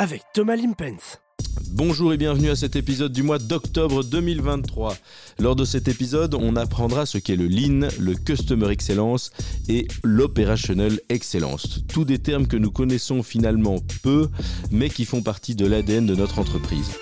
[0.00, 1.20] avec Thomas Limpens.
[1.72, 4.96] Bonjour et bienvenue à cet épisode du mois d'octobre 2023.
[5.38, 9.30] Lors de cet épisode, on apprendra ce qu'est le Lean, le Customer Excellence
[9.68, 11.84] et l'Operational Excellence.
[11.86, 14.30] Tous des termes que nous connaissons finalement peu,
[14.70, 16.92] mais qui font partie de l'ADN de notre entreprise.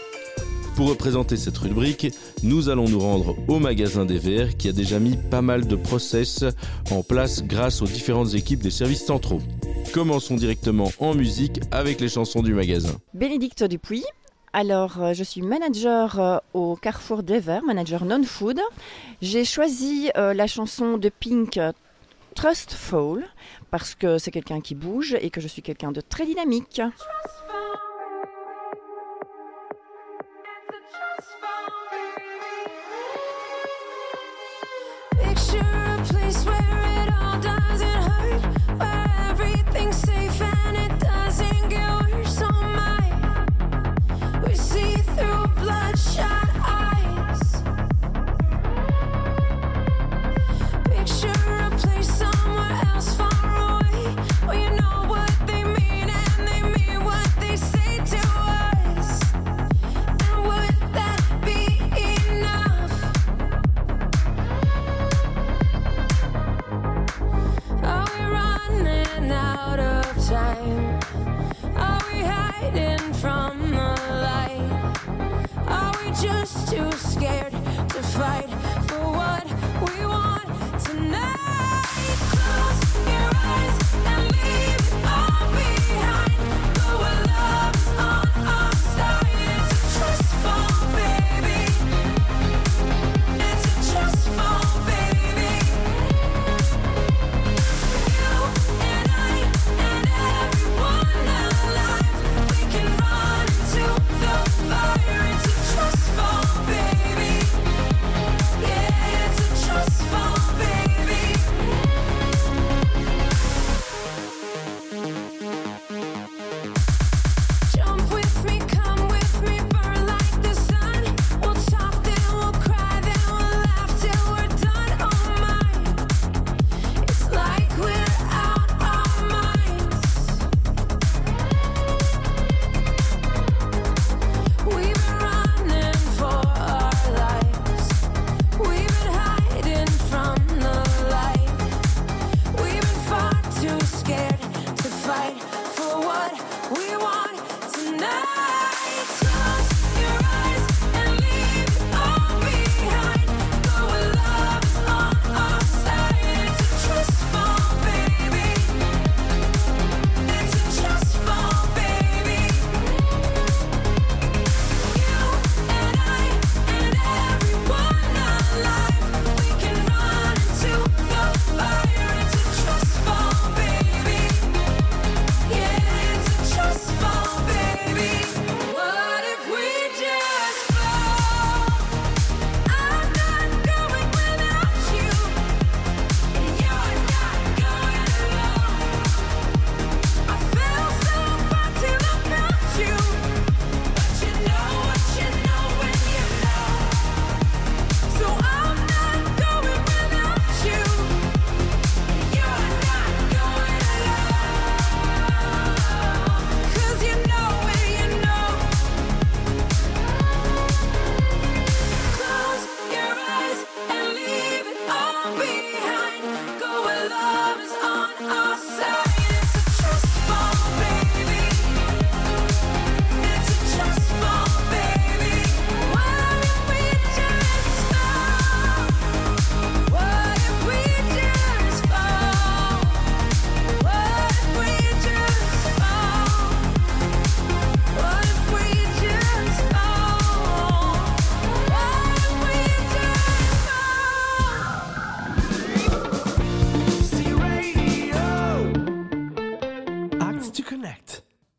[0.78, 2.06] Pour représenter cette rubrique,
[2.44, 5.74] nous allons nous rendre au magasin des Verts qui a déjà mis pas mal de
[5.74, 6.44] process
[6.92, 9.40] en place grâce aux différentes équipes des services centraux.
[9.92, 12.92] Commençons directement en musique avec les chansons du magasin.
[13.12, 14.04] Bénédicte Dupuis.
[14.52, 18.60] Alors, euh, je suis manager euh, au Carrefour des Verts, manager non-food.
[19.20, 21.58] J'ai choisi euh, la chanson de Pink
[22.36, 23.24] Trustful
[23.72, 26.80] parce que c'est quelqu'un qui bouge et que je suis quelqu'un de très dynamique.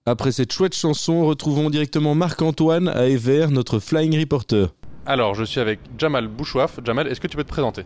[0.10, 4.74] Après cette chouette chanson, retrouvons directement Marc-Antoine à Ever, notre flying reporter.
[5.06, 6.80] Alors, je suis avec Jamal Bouchouaf.
[6.84, 7.84] Jamal, est-ce que tu peux te présenter?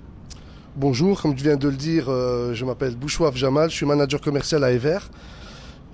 [0.78, 4.22] Bonjour, comme tu viens de le dire, euh, je m'appelle Bouchouaf Jamal, je suis manager
[4.22, 5.00] commercial à Ever.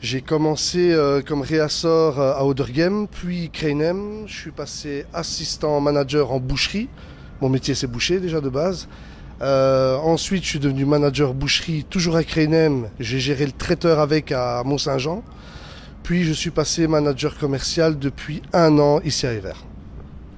[0.02, 4.28] J'ai commencé euh, comme réassort euh, à Odergem, puis Kreinem.
[4.28, 6.90] Je suis passé assistant manager en boucherie.
[7.42, 8.88] Mon métier c'est boucher déjà de base.
[9.42, 12.88] Euh, ensuite, je suis devenu manager boucherie, toujours à Kreinem.
[13.00, 15.24] J'ai géré le traiteur avec à Mont-Saint-Jean.
[16.10, 19.54] Puis je suis passé manager commercial depuis un an ici à Ever.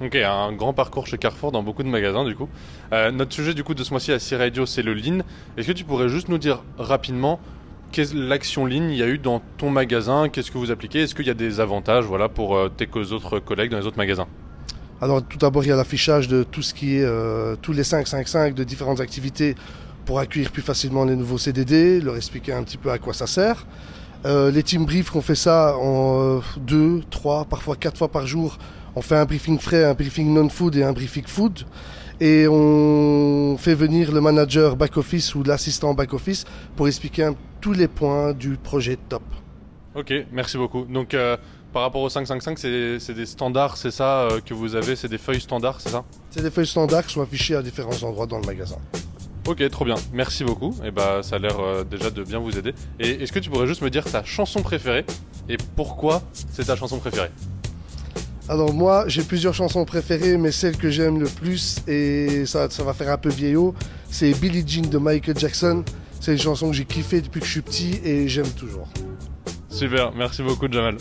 [0.01, 2.49] Ok, un grand parcours chez Carrefour dans beaucoup de magasins du coup.
[2.91, 5.19] Euh, notre sujet du coup de ce mois-ci à C-Radio, c'est le Lean.
[5.55, 7.39] Est-ce que tu pourrais juste nous dire rapidement
[7.93, 10.27] qu'est l'action Lean il y a eu dans ton magasin?
[10.27, 11.03] Qu'est-ce que vous appliquez?
[11.03, 13.97] Est-ce qu'il y a des avantages voilà, pour euh, tes autres collègues dans les autres
[13.97, 14.27] magasins?
[14.99, 17.85] Alors tout d'abord, il y a l'affichage de tout ce qui est euh, tous les
[17.85, 19.55] 555 de différentes activités
[20.03, 23.25] pour accueillir plus facilement les nouveaux CDD, leur expliquer un petit peu à quoi ça
[23.25, 23.65] sert.
[24.25, 28.27] Euh, les team briefs, on fait ça en euh, deux, trois, parfois quatre fois par
[28.27, 28.57] jour.
[28.95, 31.61] On fait un briefing frais, un briefing non-food et un briefing food.
[32.19, 36.45] Et on fait venir le manager back-office ou l'assistant back-office
[36.75, 39.23] pour expliquer un- tous les points du projet top.
[39.95, 40.83] Ok, merci beaucoup.
[40.85, 41.35] Donc euh,
[41.73, 42.59] par rapport au 555,
[42.99, 46.03] c'est des standards, c'est ça que vous avez C'est des feuilles standards, c'est ça?
[46.29, 48.75] C'est des feuilles standards qui sont affichées à différents endroits dans le magasin.
[49.47, 49.95] Ok, trop bien.
[50.13, 50.75] Merci beaucoup.
[50.85, 52.73] Et bah, ça a l'air euh, déjà de bien vous aider.
[52.99, 55.05] Et est-ce que tu pourrais juste me dire ta chanson préférée
[55.49, 56.21] et pourquoi
[56.51, 57.31] c'est ta chanson préférée?
[58.49, 62.83] Alors moi, j'ai plusieurs chansons préférées, mais celle que j'aime le plus, et ça, ça
[62.83, 63.73] va faire un peu vieillot,
[64.09, 65.83] c'est Billie Jean de Michael Jackson.
[66.19, 68.87] C'est une chanson que j'ai kiffé depuis que je suis petit et j'aime toujours.
[69.69, 70.97] Super, merci beaucoup Jamal.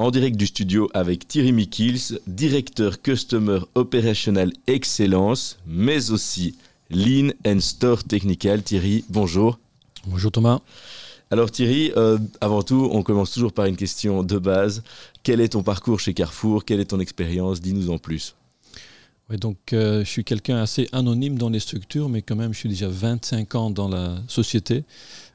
[0.00, 6.56] En direct du studio avec Thierry Mikils, directeur Customer Operational Excellence, mais aussi
[6.88, 8.62] Lean and Store Technical.
[8.62, 9.58] Thierry, bonjour.
[10.06, 10.60] Bonjour Thomas.
[11.30, 14.82] Alors Thierry, euh, avant tout, on commence toujours par une question de base.
[15.22, 16.64] Quel est ton parcours chez Carrefour?
[16.64, 17.60] Quelle est ton expérience?
[17.60, 18.34] Dis-nous en plus.
[19.30, 22.58] Ouais, donc, euh, je suis quelqu'un assez anonyme dans les structures, mais quand même, je
[22.58, 24.82] suis déjà 25 ans dans la société.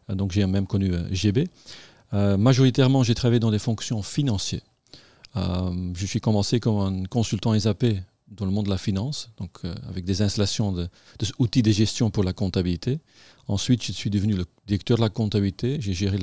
[0.09, 1.47] Euh, donc, j'ai même connu euh, GB.
[2.13, 4.61] Euh, majoritairement, j'ai travaillé dans des fonctions financières.
[5.35, 7.85] Euh, je suis commencé comme un consultant SAP
[8.29, 10.87] dans le monde de la finance, donc euh, avec des installations de,
[11.19, 12.99] de de gestion pour la comptabilité.
[13.47, 15.77] Ensuite, je suis devenu le directeur de la comptabilité.
[15.79, 16.17] J'ai géré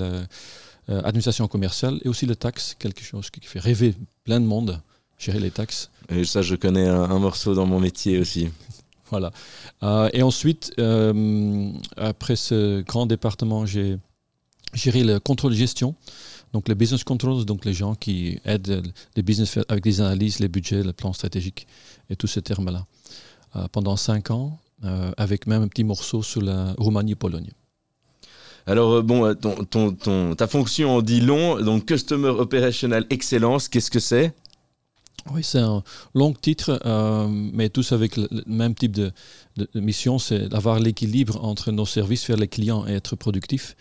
[0.88, 4.80] l'administration commerciale et aussi les taxes, quelque chose qui fait rêver plein de monde,
[5.18, 5.90] gérer les taxes.
[6.08, 8.48] Et ça, je connais un, un morceau dans mon métier aussi.
[9.10, 9.30] Voilà.
[10.14, 10.72] Et ensuite,
[11.96, 13.98] après ce grand département, j'ai
[14.72, 15.94] géré le contrôle de gestion.
[16.52, 18.82] Donc, les business controls, donc les gens qui aident
[19.16, 21.66] les business avec les analyses, les budgets, le plan stratégique
[22.10, 22.86] et tous ces termes-là.
[23.56, 27.50] Euh, pendant cinq ans, euh, avec même un petit morceau sur la Roumanie-Pologne.
[28.66, 33.68] Alors euh, bon, ton, ton- ton- ta fonction en dit long, donc Customer Operational Excellence,
[33.68, 34.32] qu'est-ce que c'est?
[35.32, 35.82] Oui, c'est un
[36.14, 39.12] long titre, euh, mais tous avec le, le même type de,
[39.56, 43.76] de- de mission, c'est d'avoir l'équilibre entre nos services vers les clients et être productif.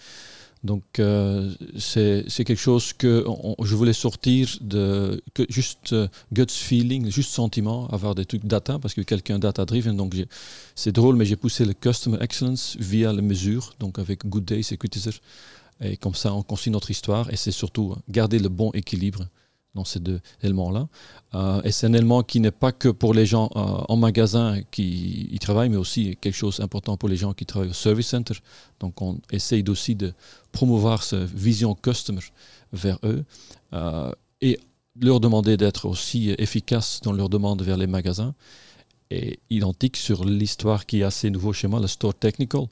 [0.63, 3.25] Donc, euh, c'est quelque chose que
[3.63, 8.93] je voulais sortir de juste euh, gut feeling, juste sentiment, avoir des trucs data, parce
[8.93, 9.97] que quelqu'un data driven.
[9.97, 10.15] Donc,
[10.75, 14.61] c'est drôle, mais j'ai poussé le customer excellence via les mesures, donc avec Good Day,
[14.61, 15.19] Securitizer.
[15.83, 19.25] Et comme ça, on construit notre histoire et c'est surtout garder le bon équilibre
[19.75, 20.87] dans ces deux éléments-là.
[21.33, 24.61] Euh, et c'est un élément qui n'est pas que pour les gens euh, en magasin
[24.71, 28.07] qui y travaillent, mais aussi quelque chose d'important pour les gens qui travaillent au service
[28.07, 28.35] center.
[28.79, 30.13] Donc on essaye aussi de
[30.51, 32.21] promouvoir cette vision customer
[32.73, 33.23] vers eux
[33.73, 34.11] euh,
[34.41, 34.59] et
[34.99, 38.33] leur demander d'être aussi efficaces dans leurs demandes vers les magasins.
[39.13, 42.67] Et identique sur l'histoire qui est assez nouveau chez moi, le store technical,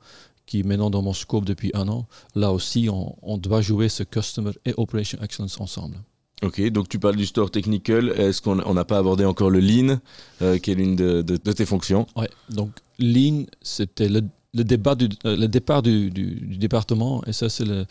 [0.45, 2.07] qui est maintenant dans mon scope depuis un an.
[2.33, 5.97] Là aussi, on doit jouer ce customer et operation excellence ensemble.
[6.41, 8.09] Ok, donc tu parles du store technical.
[8.09, 9.99] Est-ce qu'on on n'a pas abordé encore le lean,
[10.41, 12.07] euh, qui est l'une de, tes fonctions?
[12.15, 14.21] Ouais, donc Lean, c'était le,
[14.53, 17.85] débat euh, le départ du, département, et ça c'est le,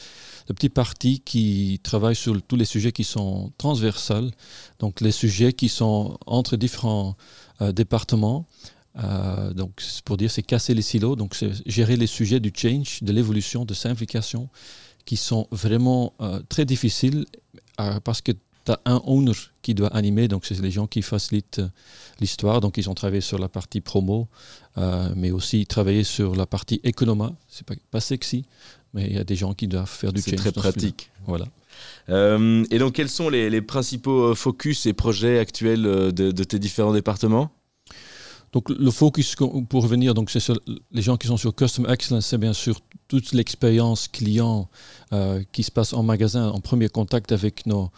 [0.55, 4.31] petit parti qui travaille sur tous les sujets qui sont transversales,
[4.78, 7.17] donc les sujets qui sont entre différents
[7.61, 8.47] euh, départements.
[8.99, 13.02] Euh, donc pour dire c'est casser les silos, donc c'est gérer les sujets du change,
[13.02, 14.49] de l'évolution, de simplification,
[15.05, 16.12] qui sont vraiment
[16.50, 17.25] très difficiles
[18.04, 19.32] parce que tu as un owner
[19.62, 21.68] qui doit animer, donc c'est les gens qui facilitent euh,
[22.20, 24.28] l'histoire, donc ils ont travaillé sur la partie promo,
[24.76, 27.32] euh, mais aussi travaillé sur la partie économa.
[27.49, 28.44] C'est pas, pas sexy,
[28.92, 30.92] mais il y a des gens qui doivent faire du C'est change très dans celui-là.
[30.92, 31.11] pratique.
[31.26, 31.47] Voilà.
[32.08, 36.32] Euh, et donc, quels sont les, les principaux euh, focus et projets actuels euh, de,
[36.32, 37.50] de tes différents départements?
[38.52, 39.37] Donc le focus
[39.69, 40.43] pour revenir, donc c'est
[40.90, 44.69] les gens qui sont sur Customer Excellence, c'est bien sûr toute l'expérience client
[45.12, 47.90] euh, qui se passe en magasin, en premier contact avec nos,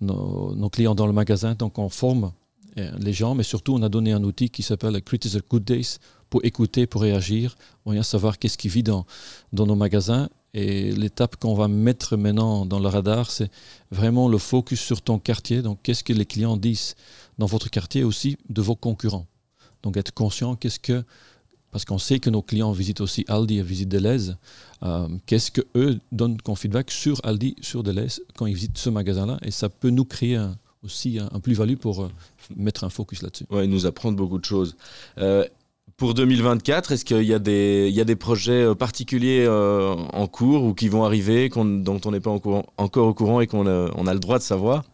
[0.00, 1.54] nos, nos clients dans le magasin.
[1.54, 2.32] Donc on forme
[2.78, 5.98] euh, les gens, mais surtout on a donné un outil qui s'appelle Critical Good Days
[6.30, 9.06] pour écouter, pour réagir, pour bien savoir qu'est-ce qui vit dans,
[9.52, 10.28] dans nos magasins.
[10.54, 13.50] Et l'étape qu'on va mettre maintenant dans le radar, c'est
[13.90, 15.60] vraiment le focus sur ton quartier.
[15.60, 16.94] Donc qu'est-ce que les clients disent
[17.38, 19.26] dans votre quartier aussi de vos concurrents.
[19.82, 21.04] Donc être conscient, qu'est-ce que,
[21.70, 24.36] parce qu'on sait que nos clients visitent aussi Aldi et visitent Deleuze,
[24.82, 28.90] euh, qu'est-ce que eux donnent comme feedback sur Aldi, sur Deleuze quand ils visitent ce
[28.90, 30.40] magasin-là, et ça peut nous créer
[30.84, 32.10] aussi un, plus-value pour euh,
[32.56, 33.44] mettre un focus là-dessus.
[33.50, 34.76] Ouais, nous apprendre beaucoup de choses.
[35.18, 35.44] Euh,
[35.96, 41.48] pour 2024, est-ce qu'il y, a des- projets particuliers en cours ou qui vont arriver,
[41.48, 44.44] dont on n'est pas encore au courant et qu'on a, on a le droit de
[44.44, 44.84] savoir?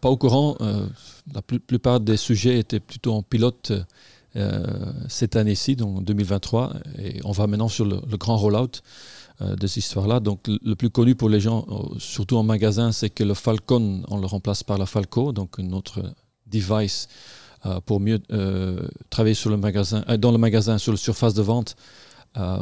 [0.00, 0.56] Pas au courant.
[0.60, 0.86] euh,
[1.34, 3.72] la plupart des sujets étaient plutôt en pilote
[4.36, 4.62] euh,
[5.08, 8.82] cette année-ci, donc 2023, et on va maintenant sur le, grand rollout
[9.40, 10.20] euh, de cette histoire-là.
[10.20, 14.02] Donc le, plus connu pour les gens, euh, surtout en magasin, c'est que le Falcon,
[14.08, 16.02] on le remplace par la Falco, donc notre
[16.46, 17.08] device
[17.86, 18.20] pour mieux
[19.10, 21.74] travailler sur le magasin, dans le magasin, sur la surface de vente.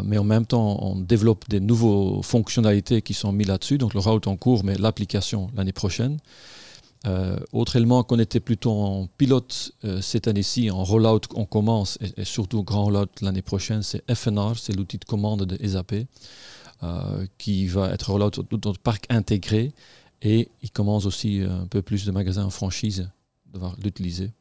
[0.04, 3.76] Mais en même temps, on développe des nouvelles fonctionnalités qui sont mises là-dessus.
[3.76, 6.18] Donc le route en cours, mais l'application l'année prochaine.
[7.06, 11.98] Euh, autre élément qu'on était plutôt en pilote euh, cette année-ci, en rollout, on commence,
[12.00, 15.94] et, et surtout grand rollout l'année prochaine, c'est FNR, c'est l'outil de commande de SAP,
[16.82, 19.72] euh, qui va être rollout dans notre parc intégré,
[20.22, 23.08] et il commence aussi un peu plus de magasins en franchise
[23.52, 24.32] devoir l'utiliser.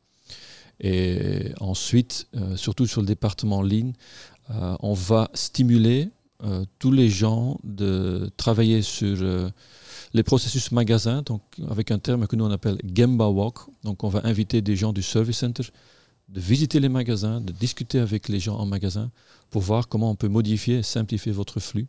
[0.79, 3.93] Et ensuite, surtout sur le département ligne,
[4.49, 6.09] on va stimuler
[6.79, 9.51] tous les gens de travailler sur
[10.15, 11.21] les processus magasins,
[11.69, 13.57] avec un terme que nous on appelle Gemba Walk.
[13.83, 15.63] Donc on va inviter des gens du Service Center
[16.29, 19.11] de visiter les magasins, de discuter avec les gens en magasin
[19.49, 21.87] pour voir comment on peut modifier et simplifier votre flux,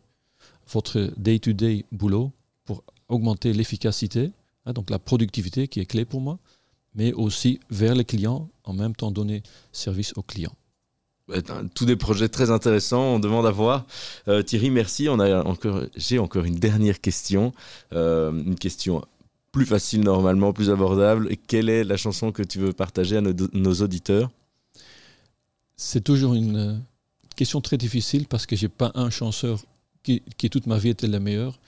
[0.73, 2.33] votre day-to-day boulot
[2.65, 4.31] pour augmenter l'efficacité,
[4.65, 6.37] hein, donc la productivité qui est clé pour moi,
[6.95, 9.41] mais aussi vers les clients, en même temps donner
[9.71, 10.56] service aux clients.
[11.75, 13.85] Tous des projets très intéressants, on demande à voir.
[14.29, 15.09] Euh, Thierry, merci.
[15.09, 17.53] On a encore, j'ai encore une dernière question,
[17.93, 19.03] Euh, une question
[19.51, 21.35] plus facile normalement, plus abordable.
[21.47, 24.29] Quelle est la chanson que tu veux partager à nos, auditeurs?
[25.75, 26.75] C'est toujours une euh,
[27.35, 29.59] question très difficile parce que j'ai pas un chanteur
[30.03, 31.59] qui, qui toute ma vie était le meilleur,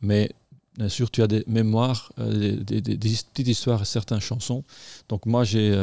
[0.00, 0.30] mais
[0.76, 4.62] bien sûr tu as des mémoires, des, petites histoires, certaines chansons.
[5.08, 5.74] Donc moi j'ai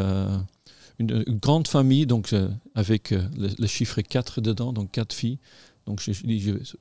[0.99, 5.13] une, une grande famille donc euh, avec euh, le, le chiffre 4 dedans, donc quatre
[5.13, 5.39] filles.
[5.85, 6.11] Donc je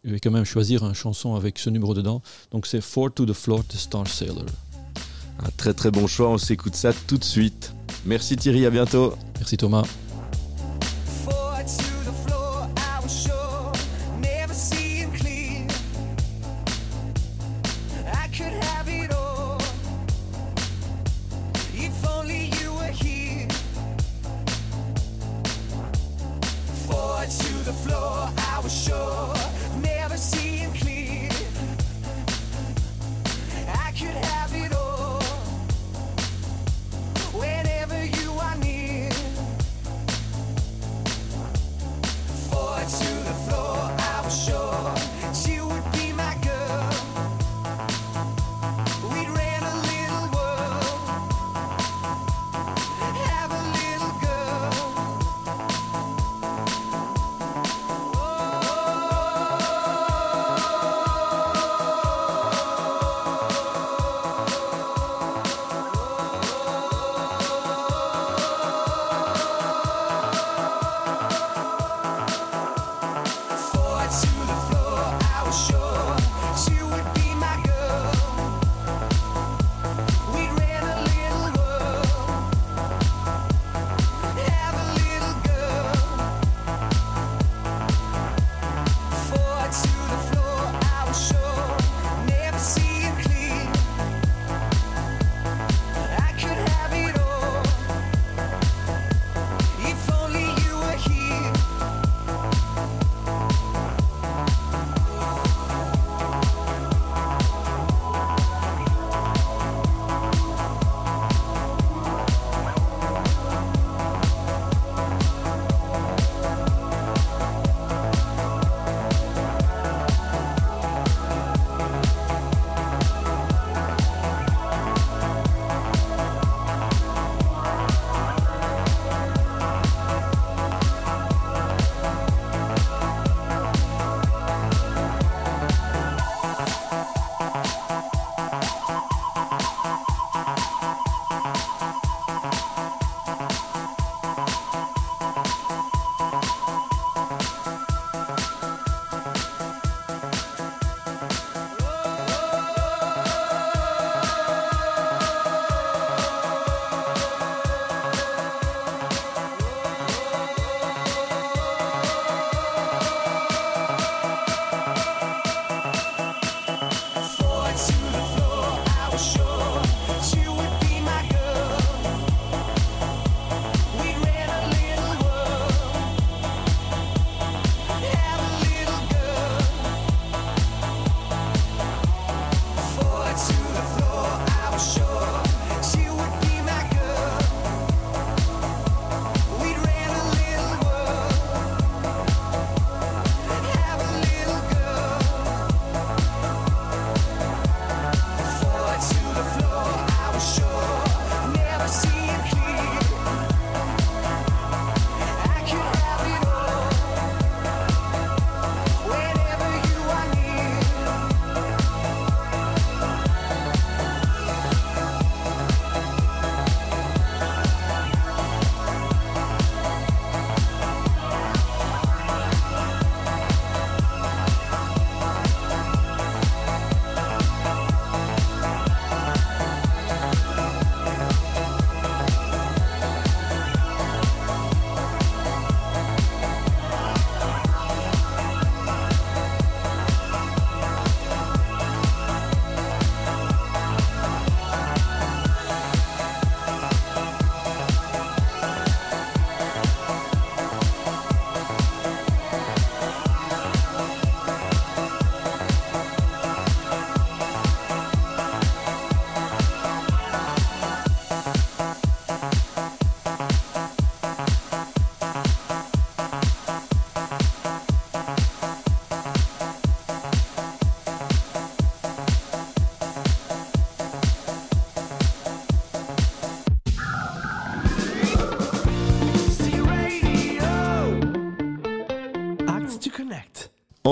[0.05, 2.23] vais quand même choisir une chanson avec ce numéro dedans.
[2.51, 4.47] Donc c'est Four to the Floor de Star Sailor.
[5.41, 7.75] Un très très bon choix, on s'écoute ça tout de suite.
[8.07, 9.15] Merci Thierry, à bientôt.
[9.39, 9.85] Merci Thomas.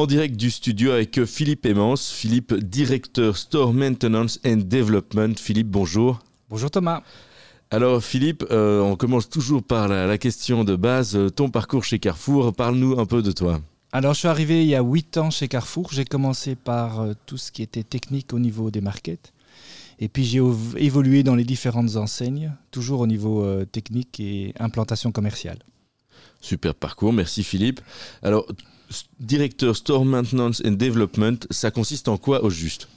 [0.02, 5.38] En direct du studio avec Philippe Emmance, Philippe, directeur Store Maintenance and Development.
[5.38, 6.18] Philippe, bonjour.
[6.50, 7.04] Bonjour Thomas.
[7.70, 12.00] Alors Philippe, euh, on commence toujours par la, la question de base, ton parcours chez
[12.00, 13.60] Carrefour, parle-nous un peu de toi.
[13.92, 15.90] Alors je suis arrivé il y a 8 ans chez Carrefour.
[15.92, 19.32] J'ai commencé par euh, tout ce qui était technique au niveau des markets.
[20.00, 20.40] Et puis j'ai
[20.78, 25.60] évolué dans les différentes enseignes, toujours au niveau euh, technique et implantation commerciale.
[26.40, 27.80] Super parcours, merci Philippe.
[28.24, 28.46] Alors,
[29.20, 32.88] directeur Store Maintenance and Development, ça consiste en quoi au juste?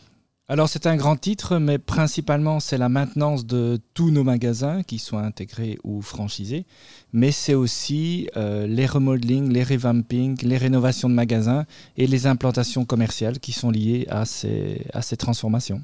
[0.48, 5.00] Alors c'est un grand titre, mais principalement c'est la maintenance de tous nos magasins, qu'ils
[5.00, 6.66] soient intégrés ou franchisés.
[7.14, 11.66] Mais c'est aussi euh, les remodelings, les revampings, les rénovations de magasins
[11.98, 15.82] et les implantations commerciales qui sont liées à ces, à ces transformations.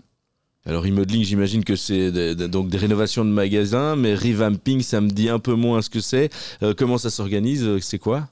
[0.67, 5.27] Alors remodeling, j'imagine que c'est donc des rénovations de magasins, mais revamping, ça me dit
[5.27, 6.29] un peu moins ce que c'est.
[6.61, 7.67] Euh, comment ça s'organise?
[7.79, 8.29] C'est quoi?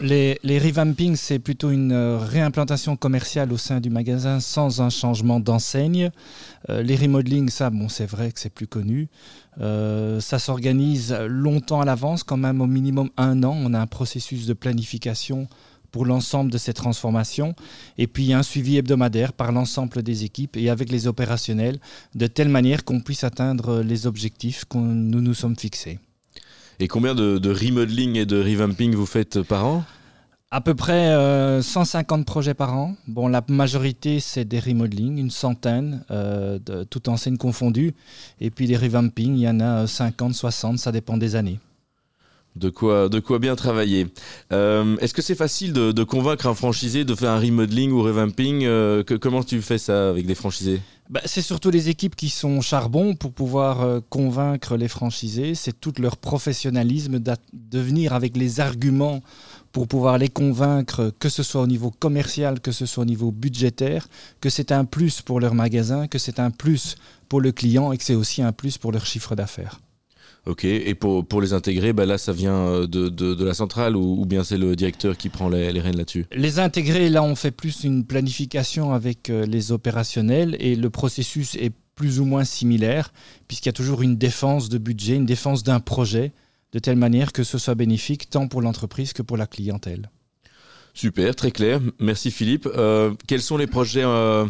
[0.00, 4.90] Les, les revampings, c'est plutôt une euh, réimplantation commerciale au sein du magasin sans un
[4.90, 6.10] changement d'enseigne.
[6.70, 9.08] Euh, les remodelings, ça, c'est vrai que c'est plus connu.
[9.60, 13.56] Euh, ça s'organise longtemps à l'avance, quand même au minimum un an.
[13.58, 15.46] On a un processus de planification
[15.90, 17.54] pour l'ensemble de ces transformations.
[17.98, 21.78] Et puis, un suivi hebdomadaire par l'ensemble des équipes et avec les opérationnels,
[22.14, 26.00] de telle manière qu'on puisse atteindre les objectifs que nous nous sommes fixés.
[26.80, 29.84] Et combien de, de remodeling et de revamping vous faites par an
[30.50, 32.96] À peu près euh, 150 projets par an.
[33.06, 37.94] Bon, la majorité, c'est des remodelings, une centaine, euh, de, toutes enseignes confondues.
[38.40, 41.60] Et puis les revampings, il y en a euh, 50, 60, ça dépend des années.
[42.56, 44.06] De quoi, de quoi bien travailler.
[44.52, 48.64] Euh, Est-ce que c'est facile de, convaincre un franchisé de faire un remodeling ou revamping
[48.64, 50.80] euh, que, Comment tu fais ça avec des franchisés?
[51.10, 55.54] Bah, c'est surtout les équipes qui sont charbon pour pouvoir euh, convaincre les franchisés.
[55.54, 59.20] C'est tout leur professionnalisme de venir avec les arguments
[59.72, 63.32] pour pouvoir les convaincre, que ce soit au niveau commercial, que ce soit au niveau
[63.32, 64.06] budgétaire,
[64.40, 66.94] que c'est un plus pour leur magasin, que c'est un plus
[67.28, 69.80] pour le client et que c'est aussi un plus pour leur chiffre d'affaires.
[70.46, 73.54] Ok, et pour, pour les intégrer, bah là ça vient euh, de, de, de la
[73.54, 76.26] centrale ou, ou bien c'est le directeur qui prend les, les rênes là-dessus?
[76.32, 81.54] Les intégrés, là, on fait plus une planification avec euh, les opérationnels et le processus
[81.54, 83.12] est plus ou moins similaire,
[83.48, 86.32] puisqu'il y a toujours une défense de budget, une défense d'un projet,
[86.72, 90.10] de telle manière que ce soit bénéfique tant pour l'entreprise que pour la clientèle.
[90.92, 91.80] Super, très clair.
[91.98, 92.68] Merci Philippe.
[92.76, 94.44] Euh, quels sont les projets euh,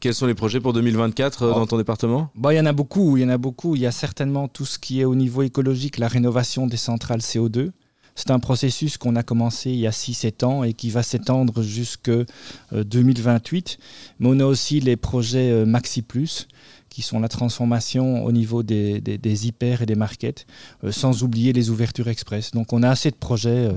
[0.00, 1.58] quels sont les projets pour 2024 euh, Oh.
[1.58, 2.30] dans ton département?
[2.34, 3.76] Bon, il y en a beaucoup, il y en a beaucoup.
[3.76, 7.20] Il y a certainement tout ce qui est au niveau écologique, la rénovation des centrales
[7.20, 7.70] CO2.
[8.18, 11.62] C'est un processus qu'on a commencé il y a 6-7 ans et qui va s'étendre
[11.62, 12.24] jusque euh,
[12.72, 13.78] 2028.
[14.20, 16.48] Mais on a aussi les projets euh, Maxi Plus,
[16.88, 20.46] qui sont la transformation au niveau des, des- des hyper et des markets,
[20.84, 22.52] euh, sans oublier les ouvertures express.
[22.52, 23.72] Donc on a assez de projets, euh,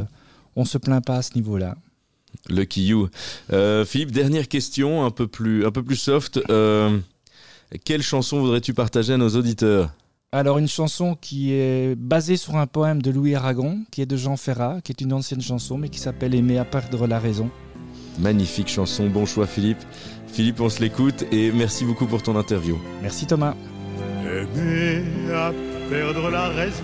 [0.56, 1.76] on ne se plaint pas à ce niveau-là.
[2.50, 3.10] Lucky You.
[3.54, 6.40] Euh, Philippe, dernière question, un peu plus, un peu plus soft.
[6.50, 7.00] Euh,
[7.86, 9.92] quelle chanson voudrais-tu partager à nos auditeurs?
[10.32, 14.16] Alors une chanson qui est basée sur un poème de Louis Aragon, qui est de
[14.16, 17.50] Jean Ferrat, qui est une ancienne chanson, mais qui s'appelle Aimer à perdre la raison.
[18.20, 19.80] Magnifique chanson, bon choix Philippe.
[20.28, 22.78] Philippe, on se l'écoute et merci beaucoup pour ton interview.
[23.02, 23.56] Merci Thomas.
[24.24, 25.52] Aimer à
[25.90, 26.84] perdre la raison.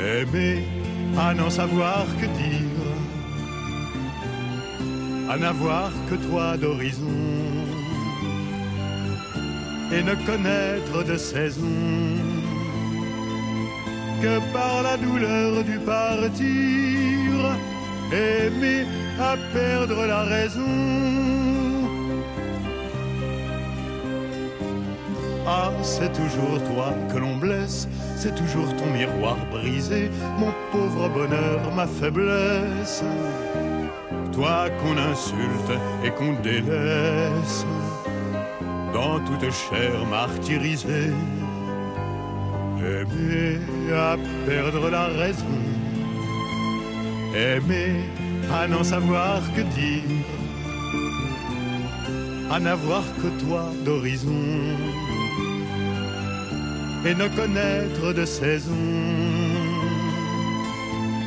[0.00, 0.64] Aimer
[1.16, 2.65] à n'en savoir que dire.
[5.28, 7.18] À n'avoir que toi d'horizon.
[9.92, 11.62] Et ne connaître de saison
[14.22, 16.46] que par la douleur du partir.
[18.12, 18.86] Aimer
[19.20, 21.06] à perdre la raison.
[25.48, 31.60] Ah, c'est toujours toi que l'on blesse, c'est toujours ton miroir brisé, mon pauvre bonheur,
[31.74, 33.04] ma faiblesse.
[34.36, 35.72] Toi qu'on insulte
[36.04, 37.64] et qu'on délaisse,
[38.92, 41.10] dans toute chair martyrisée.
[42.78, 43.58] Aimer
[43.94, 45.58] à perdre la raison,
[47.34, 47.96] aimer
[48.52, 50.26] à n'en savoir que dire,
[52.50, 54.44] à n'avoir que toi d'horizon.
[57.06, 58.84] Et ne connaître de saison.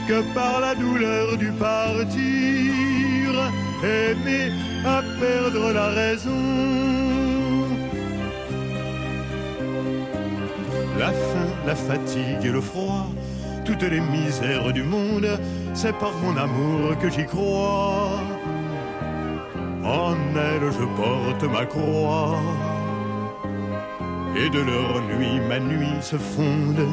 [0.08, 2.99] Que par la douleur du partir,
[3.84, 4.52] aimer
[4.86, 6.30] à perdre la raison.
[10.98, 13.08] La faim, la fatigue et le froid,
[13.66, 15.28] toutes les misères du monde,
[15.74, 18.20] c'est par mon amour que j'y crois.
[19.84, 22.38] En elle je porte ma croix
[24.36, 26.86] et de leur nuit ma nuit se fonde.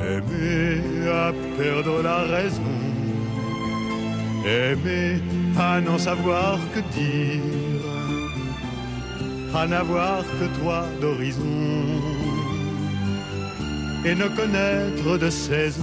[0.00, 2.62] Aimer à perdre la raison,
[4.44, 5.22] Aimer
[5.56, 7.84] à n'en savoir que dire,
[9.54, 11.86] à n'avoir que toi d'horizon,
[14.04, 15.82] et ne connaître de saison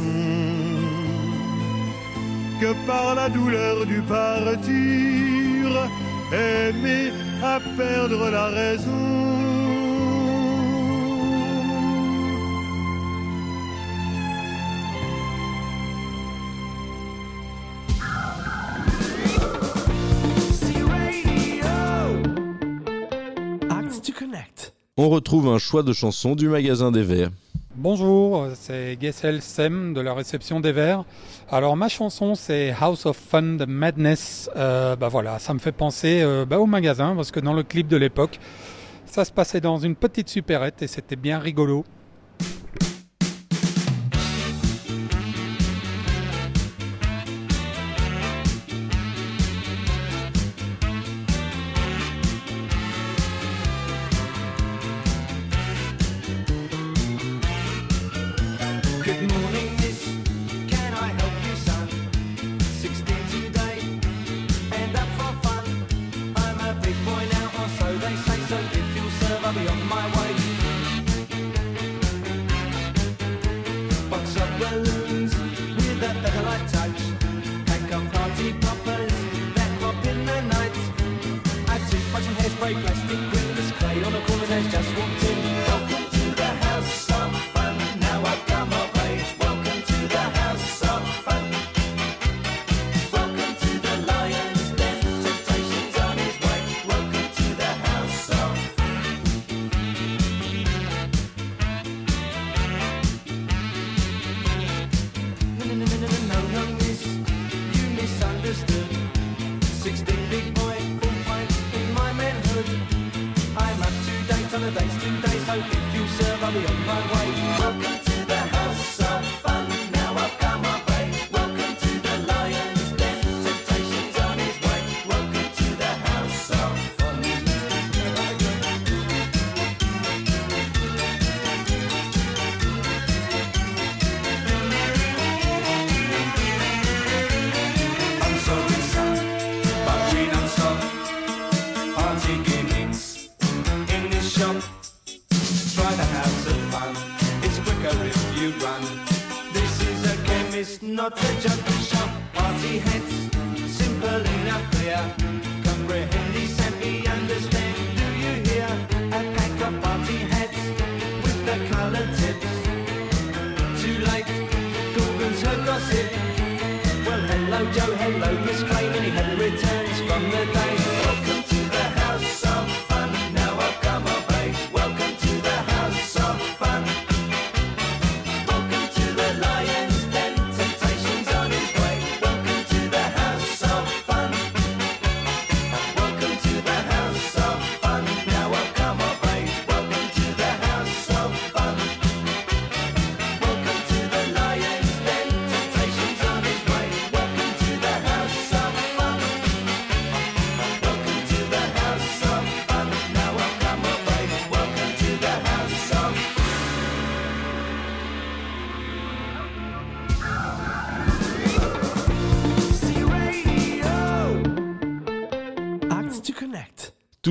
[2.59, 4.69] que par la douleur du partir,
[6.31, 7.11] aimer
[7.43, 9.20] à perdre la raison.
[25.03, 27.31] On retrouve un choix de chansons du magasin des Verts.
[27.75, 31.05] Bonjour, c'est Gessel Sem de la réception des Verts.
[31.49, 34.47] Alors ma chanson c'est House of Fun Madness.
[34.55, 37.63] Euh, bah voilà, ça me fait penser euh, bah, au magasin parce que dans le
[37.63, 38.39] clip de l'époque,
[39.07, 41.83] ça se passait dans une petite supérette et c'était bien rigolo.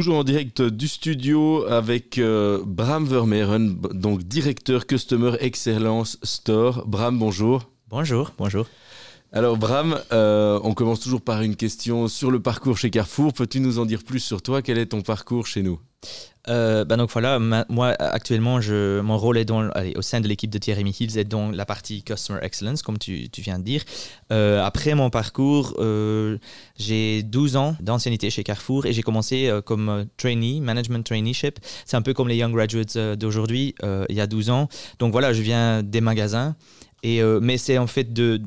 [0.01, 6.87] Toujours en direct du studio avec euh, Bram Vermeeren, donc directeur Customer Excellence Store.
[6.87, 7.69] Bram, bonjour.
[7.91, 8.67] Bonjour, bonjour.
[9.31, 13.35] Alors Bram, euh, on commence toujours par une question sur le parcours chez Carrefour.
[13.35, 14.63] Peux-tu nous en dire plus sur toi?
[14.63, 15.79] Quel est ton parcours chez nous?
[16.49, 20.29] Euh, bah donc voilà, moi actuellement, je, mon rôle est dans, allez, au sein de
[20.29, 23.65] l'équipe de Thierry Hills est dans la partie Customer Excellence, comme tu, tu viens de
[23.65, 23.83] dire.
[24.33, 26.39] Euh, après mon parcours, euh,
[26.79, 31.59] j'ai 12 ans d'ancienneté chez Carrefour et j'ai commencé euh, comme trainee, management traineeship.
[31.85, 34.69] C'est un peu comme les Young Graduates d'aujourd'hui, il y a 12 ans.
[34.99, 36.57] Donc voilà, je viens des magasins.
[37.03, 38.43] Et, mais c'est en fait de,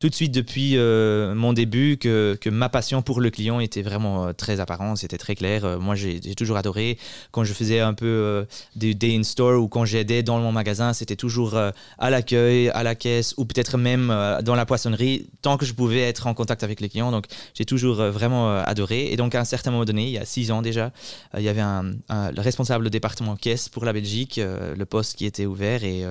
[0.00, 3.82] tout de suite depuis euh, mon début que, que ma passion pour le client était
[3.82, 5.64] vraiment euh, très apparente, c'était très clair.
[5.64, 6.98] Euh, moi, j'ai toujours adoré
[7.32, 10.92] quand je faisais un peu des day in store ou quand j'aidais dans mon magasin,
[10.92, 14.08] c'était toujours à l'accueil, à la caisse ou peut-être même
[14.42, 17.10] dans la poissonnerie, tant que je pouvais être en contact avec les clients.
[17.10, 19.12] Donc, j'ai toujours vraiment adoré.
[19.12, 20.92] Et donc, à un certain moment donné, il y a six ans déjà,
[21.36, 25.26] il y avait un, un- le responsable département caisse pour la Belgique, le poste qui
[25.26, 26.04] était ouvert et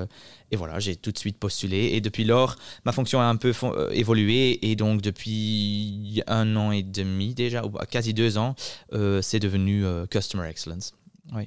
[0.51, 1.91] et voilà, j'ai tout de suite postulé.
[1.93, 2.55] Et depuis lors,
[2.85, 7.65] ma fonction a un peu euh, évolué et donc depuis un an et demi déjà,
[7.65, 8.55] ou quasi deux ans,
[8.93, 10.93] euh, c'est devenu euh, Customer Excellence.
[11.33, 11.43] Oui.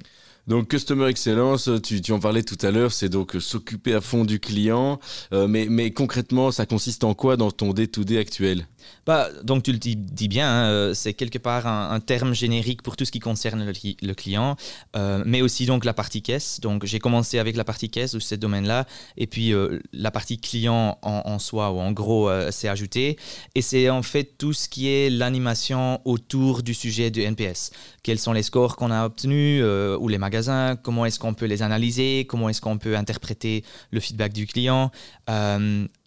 [0.47, 4.39] Donc Customer Excellence, tu, en parlais tout à l'heure, c'est donc s'occuper à fond du
[4.39, 4.99] client.
[5.31, 8.65] Mais, mais concrètement, ça consiste en quoi dans ton day-to-day actuel?
[9.05, 9.95] Bah, donc tu le dis,
[10.27, 13.71] bien, hein, euh, c'est quelque part un, terme générique pour tout ce qui concerne le,
[13.71, 14.55] cli- le client,
[14.95, 16.59] euh, mais aussi donc la partie caisse.
[16.61, 18.85] Donc j'ai commencé avec la partie caisse ou ce domaine-là,
[19.17, 23.17] et puis euh, la partie client en, soi ou en gros euh, s'est ajouté.
[23.55, 27.71] Et c'est en fait tout ce qui est l'animation autour du sujet du NPS.
[28.03, 29.63] Quels sont les scores qu'on a obtenus
[29.99, 33.99] ou les magasins Comment est-ce qu'on peut les analyser Comment est-ce qu'on peut interpréter le
[33.99, 34.91] feedback du client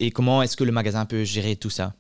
[0.01, 1.95] Et comment est-ce que le magasin peut gérer tout ça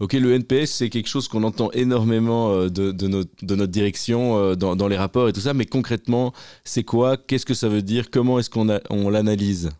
[0.00, 4.88] Ok, le NPS, c'est quelque chose qu'on entend énormément euh, de, notre, direction euh, dans,
[4.88, 6.32] les rapports et tout ça, mais concrètement,
[6.64, 7.16] c'est quoi?
[7.16, 8.10] Qu'est-ce que ça veut dire?
[8.10, 9.70] Comment est-ce qu'on l'analyse?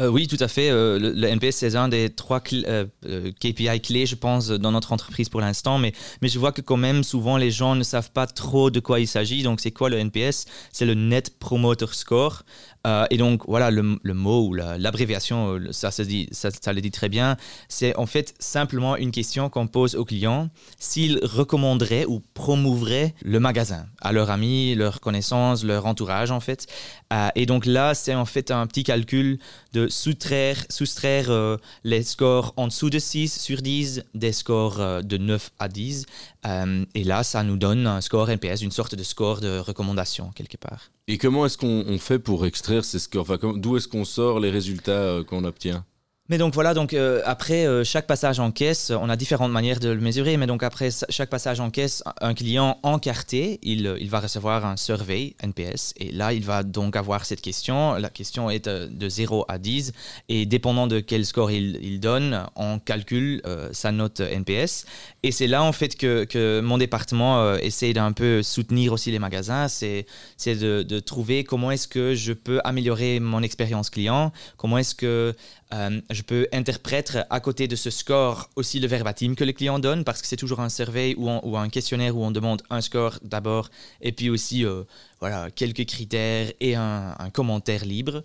[0.00, 0.70] Euh, oui, tout à fait.
[0.70, 5.78] Le, NPS, c'est un des trois KPI clés, je pense, dans notre entreprise pour l'instant.
[5.78, 8.98] Mais je vois que quand même, souvent, les gens ne savent pas trop de quoi
[8.98, 9.42] il s'agit.
[9.42, 12.42] Donc, c'est quoi le NPS C'est le Net Promoter Score.
[12.86, 13.82] Euh, et donc, voilà, le,
[14.14, 17.36] mot ou la- l'abréviation, euh, ça, se ça, le dit très bien.
[17.68, 23.40] C'est en fait simplement une question qu'on pose aux clients s'ils recommanderaient ou promouveraient le
[23.40, 26.66] magasin à leurs amis, leurs connaissances, leur entourage, en fait.
[27.12, 29.38] Euh, et donc là, c'est en fait un petit calcul
[29.72, 35.50] de soustraire, soustraire les scores en dessous de 6 sur 10 des scores de 9
[35.58, 36.06] à 10.
[36.46, 40.30] Euh, et là, ça nous donne un score NPS, une sorte de score de recommandation
[40.34, 40.90] quelque part.
[41.06, 43.28] Et comment est-ce qu'on on fait pour extraire ces scores?
[43.30, 45.84] Enfin, D'où est-ce qu'on sort les résultats euh, qu'on obtient?
[46.30, 49.78] Mais donc voilà, donc euh, après euh, chaque passage en caisse, on a différentes manières
[49.78, 53.98] de le mesurer, mais donc après chaque passage en caisse, un client encarté, il, euh,
[54.00, 57.92] il va recevoir un survey NPS, et là il va donc avoir cette question.
[57.96, 59.92] La question est de 0 à 10,
[60.30, 64.86] et dépendant de quel score il, il donne, on calcule sa note NPS.
[65.24, 69.18] Et c'est là en fait que, que mon département essaie d'un peu soutenir aussi les
[69.18, 70.06] magasins, c'est
[70.46, 75.34] de, de trouver comment est-ce que je peux améliorer mon expérience client, comment est-ce que
[75.74, 79.80] euh, je peux interpréter à côté de ce score aussi le verbatim que le client
[79.80, 83.18] donne parce que c'est toujours un survey ou, un- questionnaire où on demande un score
[83.22, 84.84] d'abord et puis aussi euh,
[85.20, 88.22] voilà, quelques critères et un, commentaire libre.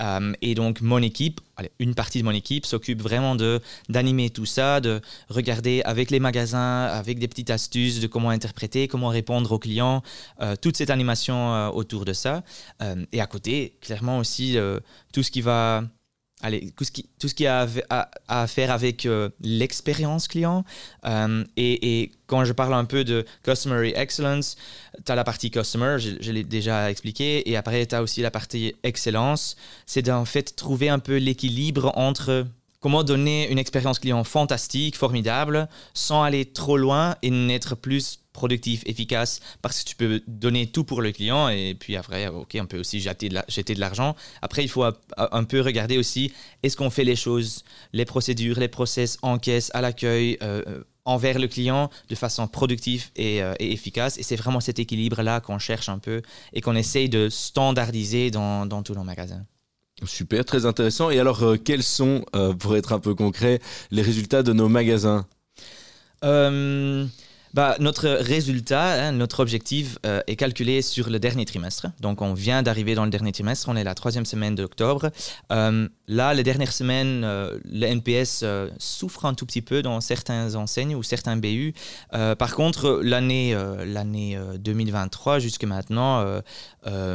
[0.00, 1.40] Euh, et donc mon équipe,
[1.80, 3.36] une partie de mon équipe s'occupe vraiment
[3.88, 8.86] d'animer tout ça, de regarder avec les magasins, avec des petites astuces de comment interpréter,
[8.86, 10.02] comment répondre aux clients,
[10.60, 12.42] toute cette animation autour de ça.
[13.12, 14.56] Et à côté, clairement aussi
[15.12, 15.84] tout ce qui va
[16.42, 17.68] Allez, tout ce qui, a
[18.28, 20.64] à, faire avec euh, l'expérience client.
[21.06, 24.56] Euh, et, quand je parle un peu de Customer Excellence,
[25.04, 28.30] tu as la partie Customer, je, l'ai déjà expliqué, et après tu as aussi la
[28.30, 29.56] partie Excellence.
[29.86, 32.46] C'est d'en fait trouver un peu l'équilibre entre
[32.80, 38.82] comment donner une expérience client fantastique, formidable, sans aller trop loin et n'être plus productif,
[38.86, 42.66] efficace, parce que tu peux donner tout pour le client et puis après, ok, on
[42.66, 44.16] peut aussi jeter de l'argent.
[44.40, 48.68] Après, il faut un peu regarder aussi, est-ce qu'on fait les choses, les procédures, les
[48.68, 53.54] process en caisse, à l'accueil, euh, euh, envers le client de façon productive et, euh,
[53.58, 54.18] et efficace.
[54.18, 56.22] Et c'est vraiment cet équilibre-là qu'on cherche un peu
[56.52, 59.44] et qu'on essaye de standardiser dans, dans tous nos magasins.
[60.04, 61.10] Super, très intéressant.
[61.10, 62.24] Et alors, euh, quels sont,
[62.58, 63.60] pour être un peu concret,
[63.90, 65.26] les résultats de nos magasins?
[67.54, 71.88] Bah, notre résultat, hein, notre objectif euh, est calculé sur le dernier trimestre.
[72.00, 73.68] Donc, on vient d'arriver dans le dernier trimestre.
[73.68, 75.10] On est la troisième semaine d'octobre.
[75.50, 80.00] Euh, là, les dernières semaines, euh, le NPS euh, souffre un tout petit peu dans
[80.00, 81.74] certaines enseignes ou certains BU.
[82.10, 86.24] Par contre, l'année l'année euh, 2023 jusque maintenant,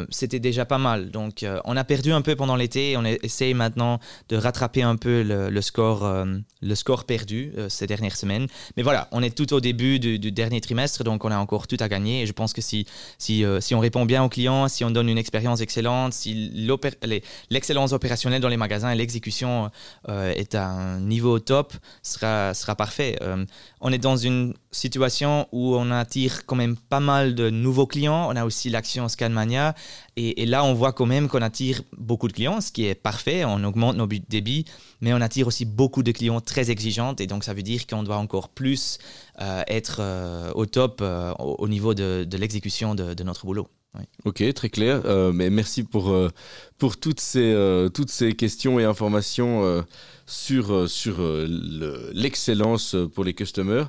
[0.09, 1.11] c'était déjà pas mal.
[1.11, 2.95] Donc, on a perdu un peu pendant l'été.
[2.97, 6.09] On essaye maintenant de rattraper un peu le, score,
[6.61, 8.47] le score perdu ces dernières semaines.
[8.75, 11.67] Mais voilà, on est tout au début du, du dernier trimestre, donc on a encore
[11.67, 12.23] tout à gagner.
[12.23, 12.85] Et je pense que si,
[13.17, 16.51] si, euh, si on répond bien aux clients, si on donne une expérience excellente, si
[17.49, 19.69] l'excellence opérationnelle dans les magasins et l'exécution
[20.09, 21.73] euh, est à un niveau top,
[22.03, 23.17] sera, sera parfait.
[23.21, 23.45] Euh,
[23.81, 28.27] on est dans une situation où on attire quand même pas mal de nouveaux clients.
[28.29, 29.75] On a aussi l'action Scanmania.
[30.15, 33.45] Et, là, on voit quand même qu'on attire beaucoup de clients, ce qui est parfait.
[33.45, 34.65] On augmente nos buts débit,
[35.01, 37.15] mais on attire aussi beaucoup de clients très exigeants.
[37.19, 38.97] Et donc, ça veut dire qu'on doit encore plus
[39.41, 43.67] euh, être euh, au top euh, au, au niveau de, l'exécution de notre boulot.
[44.25, 45.01] Ok, très clair.
[45.05, 46.29] Euh, mais merci pour, euh,
[46.77, 49.83] pour toutes, ces, euh, toutes ces questions et informations
[50.25, 53.85] sur, sur le- l'excellence pour les customers.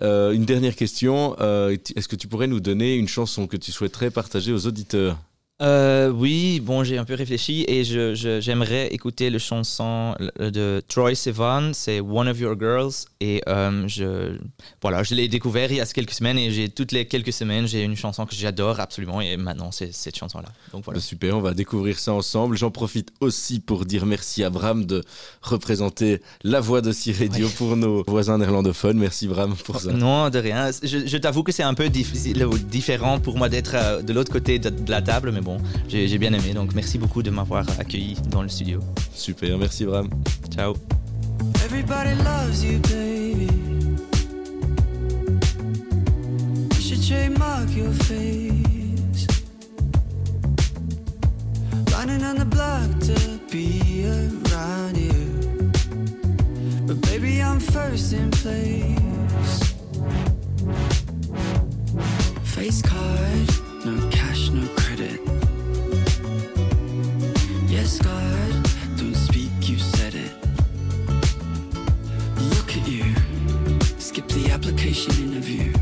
[0.00, 1.36] Une dernière question.
[1.38, 5.18] Est-ce que tu pourrais nous donner une chanson que tu souhaiterais partager aux auditeurs?
[5.60, 11.72] Euh, oui, bon, j'ai un peu réfléchi et j'aimerais écouter le chanson de Troy Sivan,
[11.72, 12.92] c'est One of Your Girls.
[13.20, 14.36] Et euh, je,
[14.80, 17.68] voilà, je l'ai découvert il y a quelques semaines et j'ai toutes les quelques semaines,
[17.68, 20.48] j'ai une chanson que j'adore absolument et maintenant c'est cette chanson-là.
[20.72, 20.98] Donc voilà.
[20.98, 22.56] Bah, Super, on va découvrir ça ensemble.
[22.56, 25.04] J'en profite aussi pour dire merci à Bram de
[25.42, 28.98] représenter la voix de C-Radio pour nos voisins néerlandophones.
[28.98, 29.92] Merci Bram pour ça.
[29.92, 30.70] Non, de rien.
[30.82, 34.32] Je, je t'avoue que c'est un peu difficile différent pour moi d'être euh, de l'autre
[34.32, 35.51] côté de, de la table, mais bon,
[35.88, 36.54] j'ai j'ai bien aimé.
[36.54, 38.80] Donc merci beaucoup de m'avoir accueilli dans le studio.
[39.14, 40.08] Super, merci Bram.
[40.50, 40.74] Ciao.
[41.64, 43.48] Everybody loves you, baby.
[46.74, 49.26] You should trademark your face.
[51.92, 55.70] Running on the block to be around you.
[56.86, 58.98] But baby, I'm first in place.
[62.44, 63.48] Face card,
[63.84, 64.10] no
[67.98, 70.32] Don't speak, you said it.
[72.54, 73.04] Look at you.
[73.98, 75.81] Skip the application interview.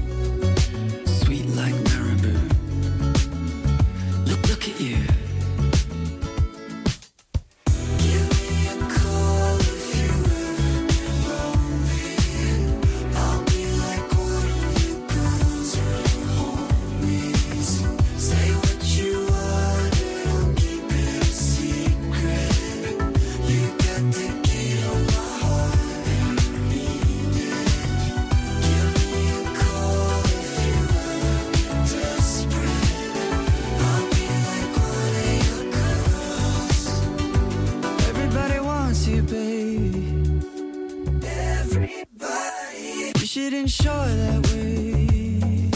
[43.40, 45.70] Should ensure that ways.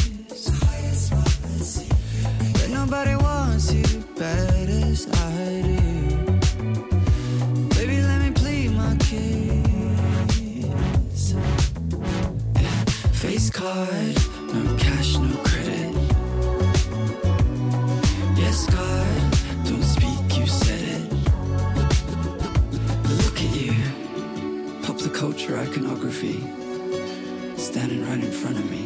[2.53, 3.85] But nobody wants you
[4.19, 5.79] bad as I do.
[7.75, 10.25] Baby, let me plead my case.
[13.23, 14.15] Face card,
[14.53, 15.95] no cash, no credit.
[18.37, 19.21] Yes, God,
[19.65, 21.05] don't speak, you said it.
[23.21, 23.75] Look at you,
[24.83, 26.39] pop culture iconography,
[28.05, 28.84] right in front of me.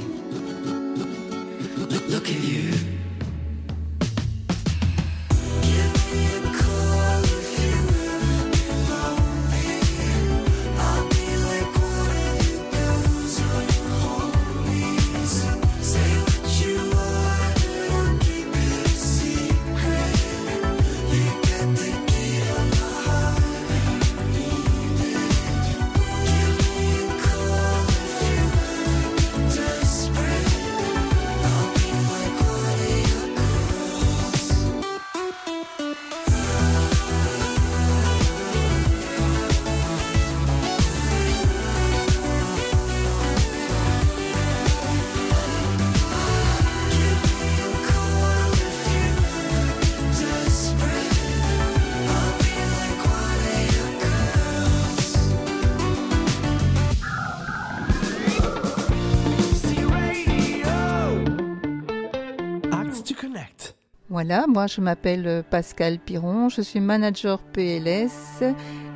[64.20, 68.42] Voilà, moi je m'appelle euh, Pascal Piron, je suis manager PLS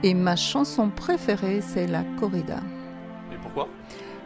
[0.03, 2.59] et ma chanson préférée c'est la corrida.
[3.33, 3.69] Et pourquoi?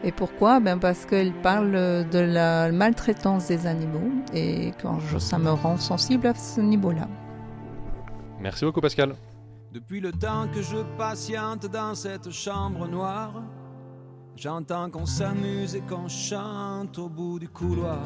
[0.02, 0.58] Et pourquoi?
[0.58, 1.72] Ben Parce qu'elle parle
[2.08, 7.08] de la maltraitance des animaux et quand je, ça me rend sensible à ce niveau-là.
[8.40, 9.16] Merci beaucoup, Pascal.
[9.72, 13.42] Depuis le temps que je patiente dans cette chambre noire,
[14.34, 18.00] j'entends qu'on s'amuse et qu'on chante au bout du couloir.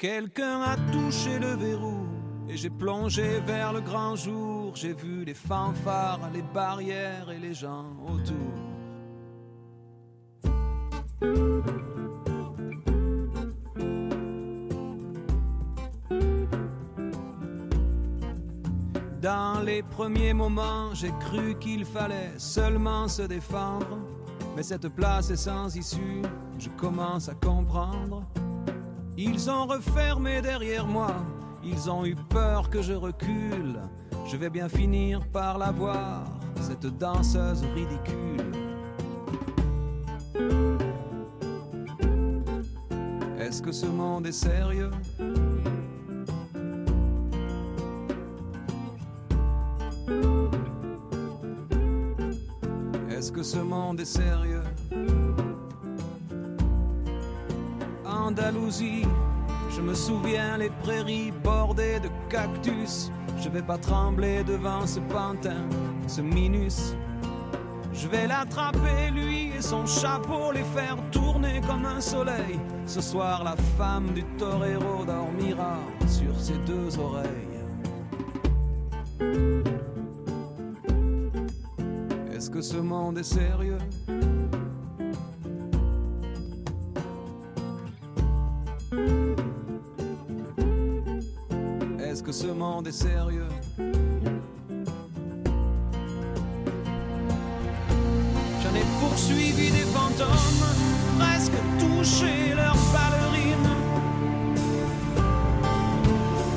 [0.00, 2.06] Quelqu'un a touché le verrou
[2.48, 4.74] et j'ai plongé vers le grand jour.
[4.74, 8.34] J'ai vu les fanfares, les barrières et les gens autour.
[19.20, 23.98] Dans les premiers moments, j'ai cru qu'il fallait seulement se défendre.
[24.56, 26.22] Mais cette place est sans issue,
[26.58, 28.24] je commence à comprendre.
[29.16, 31.14] Ils ont refermé derrière moi,
[31.62, 33.78] ils ont eu peur que je recule.
[34.26, 36.24] Je vais bien finir par la voir,
[36.60, 38.44] cette danseuse ridicule.
[43.38, 44.90] Est-ce que ce monde est sérieux?
[53.10, 54.62] Est-ce que ce monde est sérieux?
[59.70, 63.10] Je me souviens les prairies bordées de cactus.
[63.38, 65.68] Je vais pas trembler devant ce pantin,
[66.06, 66.94] ce minus.
[67.92, 72.58] Je vais l'attraper, lui et son chapeau, les faire tourner comme un soleil.
[72.86, 77.28] Ce soir, la femme du torero dormira sur ses deux oreilles.
[82.34, 83.78] Est-ce que ce monde est sérieux?
[92.42, 93.48] Est sérieux
[98.62, 100.64] J'en ai poursuivi des fantômes,
[101.18, 103.76] presque touché leurs ballerines.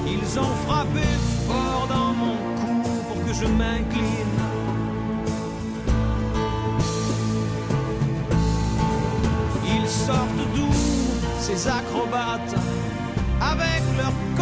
[0.08, 1.06] Ils ont frappé
[1.48, 4.40] fort dans mon cou pour que je m'incline.
[9.66, 10.72] Ils sortent d'où
[11.42, 12.73] ces acrobates?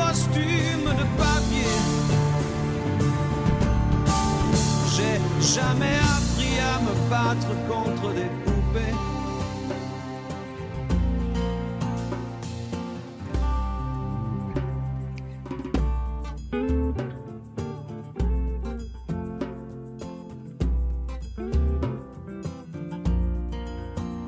[0.02, 1.78] Leurs costumes de papier.
[4.96, 5.18] J'ai
[5.56, 8.96] jamais appris à me battre contre des poupées.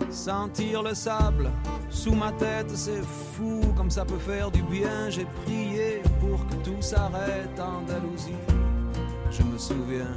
[0.09, 1.49] Sentir le sable
[1.89, 5.09] sous ma tête, c'est fou comme ça peut faire du bien.
[5.09, 8.31] J'ai prié pour que tout s'arrête en Andalousie.
[9.29, 10.15] Je me souviens.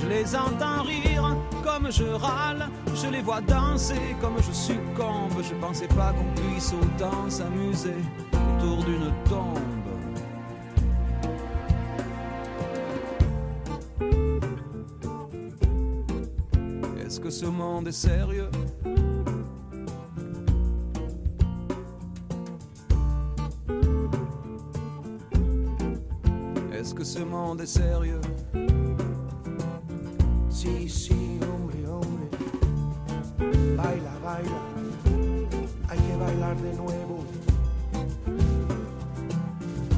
[0.00, 5.40] Je les entends rire comme je râle, je les vois danser comme je succombe.
[5.48, 8.02] Je pensais pas qu'on puisse autant s'amuser
[8.32, 9.58] autour d'une tombe.
[17.06, 18.50] Est-ce que ce monde est sérieux?
[27.52, 28.20] Est sérieux
[30.48, 32.26] Sí, sí, hombre, hombre.
[33.76, 34.60] Baila, baila.
[35.88, 37.24] Hay que bailar de nuevo.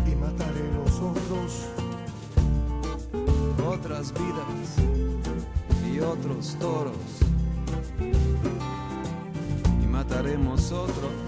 [0.07, 1.51] Y mataré los otros.
[3.67, 4.69] Otras vidas
[5.91, 7.07] y otros toros.
[9.83, 11.26] Y mataremos otros.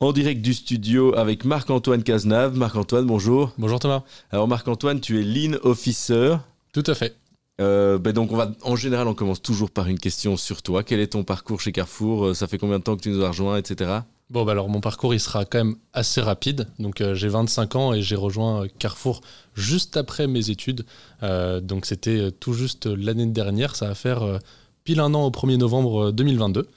[0.00, 2.56] En direct du studio avec Marc-Antoine Cazenave.
[2.56, 3.52] Marc-Antoine, bonjour.
[3.58, 4.04] Bonjour Thomas.
[4.30, 6.36] Alors Marc-Antoine, tu es Lean Officer.
[6.72, 7.16] Tout à fait.
[7.60, 10.84] Euh, ben donc on va, en général, on commence toujours par une question sur toi.
[10.84, 12.26] Quel est ton parcours chez Carrefour?
[12.26, 13.90] Euh, Ça fait combien de temps que tu nous as rejoints, etc.
[14.30, 16.68] Bon, bah alors mon parcours, il sera quand même assez rapide.
[16.78, 19.20] Donc euh, j'ai 25 ans et j'ai rejoint euh, Carrefour
[19.54, 20.86] juste après mes études.
[21.24, 23.74] Euh, donc c'était tout juste l'année dernière.
[23.74, 24.38] Ça va faire
[24.84, 26.68] pile un an au 1er novembre euh, 2022.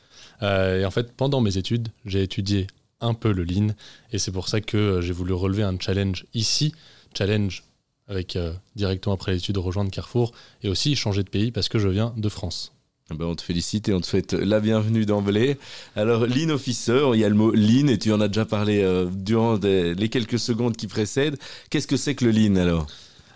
[0.41, 2.65] Euh, et en fait, pendant mes études, j'ai étudié
[3.01, 3.69] un peu le lean.
[4.11, 6.73] Et c'est pour ça que euh, j'ai voulu relever un challenge ici.
[7.17, 7.63] Challenge
[8.07, 10.31] avec euh, directement après l'étude rejoindre Carrefour.
[10.63, 12.73] Et aussi changer de pays parce que je viens de France.
[13.09, 15.57] Ah ben, on te félicite et on te souhaite la bienvenue d'emblée.
[15.97, 18.81] Alors, Lean Officer, il y a le mot Lean et tu en as déjà parlé
[18.81, 21.37] euh, durant des- les quelques secondes qui précèdent.
[21.69, 22.87] Qu'est-ce que c'est que le Lean alors?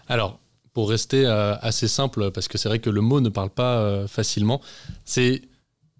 [0.07, 0.39] Alors,
[0.72, 3.80] pour rester euh, assez simple, parce que c'est vrai que le mot ne parle pas
[3.80, 4.61] euh, facilement,
[5.03, 5.41] c'est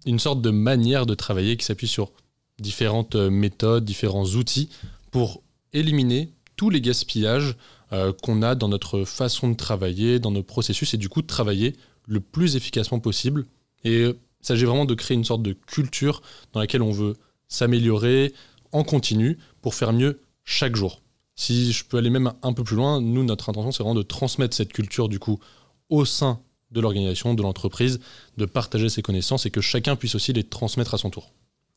[0.06, 2.12] une sorte de manière de travailler qui s'appuie sur
[2.58, 4.68] différentes euh, méthodes, différents outils
[5.10, 5.42] pour
[5.72, 7.56] éliminer tous les gaspillages
[7.92, 11.26] euh, qu'on a dans notre façon de travailler, dans nos processus, et du coup de
[11.26, 11.76] travailler
[12.06, 13.46] le plus efficacement possible.
[13.84, 17.14] Et euh, il s'agit vraiment de créer une sorte de culture dans laquelle on veut
[17.48, 18.32] s'améliorer,
[18.72, 21.00] en continu pour faire mieux chaque jour.
[21.36, 24.02] Si je peux aller même un peu plus loin, nous, notre intention, c'est vraiment de
[24.02, 25.38] transmettre cette culture, du coup,
[25.88, 26.40] au sein
[26.72, 28.00] de l'organisation, de l'entreprise,
[28.36, 31.32] de partager ses connaissances et que chacun puisse aussi les transmettre à son tour.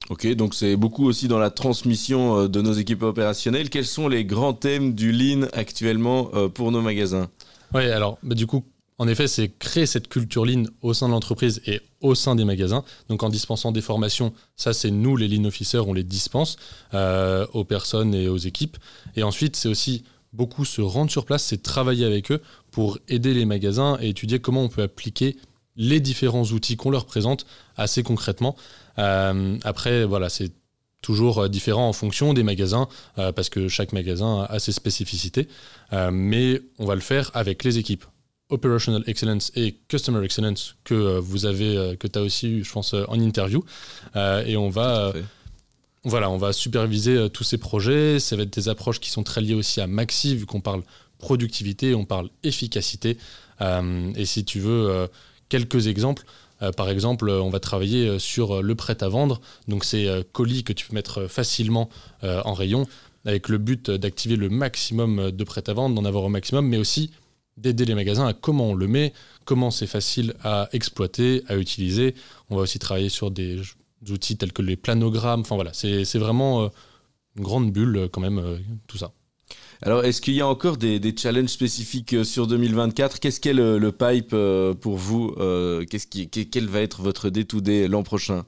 [0.08, 3.70] Ok, donc c'est beaucoup aussi dans la transmission euh, de nos équipes opérationnelles.
[3.70, 7.30] Quels sont les grands thèmes du Lean actuellement euh, pour nos magasins?
[7.76, 8.64] Oui, alors bah, du coup,
[8.98, 12.44] en effet, c'est créer cette culture Lean au sein de l'entreprise et au sein des
[12.44, 12.84] magasins.
[13.08, 16.58] Donc en dispensant des formations, ça c'est nous, les Lean Officers, on les dispense
[16.96, 18.78] euh, aux personnes et aux équipes.
[19.16, 22.42] Et ensuite, c'est aussi beaucoup se rendre sur place, c'est travailler avec eux
[22.72, 25.38] pour aider les magasins et étudier comment on peut appliquer
[25.76, 27.46] les différents outils qu'on leur présente
[27.78, 28.56] assez concrètement.
[29.00, 30.52] Euh, après, voilà, c'est
[31.02, 32.88] toujours euh, différent en fonction des magasins,
[33.18, 35.48] euh, parce que chaque magasin a ses spécificités,
[35.92, 38.06] Euh, mais on va le faire avec les équipes
[38.50, 42.72] Operational Excellence et Customer Excellence que euh, vous avez, que tu as aussi eu, je
[42.72, 43.64] pense, en interview.
[44.46, 45.14] Et on va,
[46.04, 48.20] voilà, on va superviser tous ces projets.
[48.20, 50.84] Ça va être des approches qui sont très liées aussi à Maxi, vu qu'on parle
[51.18, 53.18] productivité, on parle efficacité.
[54.16, 55.08] Et si tu veux
[55.48, 56.24] quelques exemples,
[56.76, 59.42] par exemple, euh, on va travailler euh, sur euh, le prêt à vendre.
[59.68, 61.90] Donc, euh, colis que tu peux mettre euh, facilement
[62.24, 62.88] euh, en rayon,
[63.26, 66.30] avec le but euh, d'activer le maximum euh, de prêt à vendre, d'en avoir au
[66.30, 67.12] maximum, mais aussi
[67.58, 69.14] d'aider les magasins à comment on le met,
[69.46, 72.16] comment c'est facile à exploiter, à utiliser.
[72.50, 73.62] On va aussi travailler sur des
[74.10, 75.42] outils tels que les planogrammes.
[75.42, 76.68] Enfin voilà, c'est vraiment euh,
[77.36, 78.58] une grande bulle euh, quand même, euh,
[78.88, 79.12] tout ça.
[79.82, 83.92] Alors, est-ce qu'il y a encore des, challenges spécifiques euh, sur 2024 Qu'est-ce qu'est le,
[83.92, 88.44] pipe euh, pour vous Euh, Qu'est-ce Quel va être votre day-to-day l'an prochain?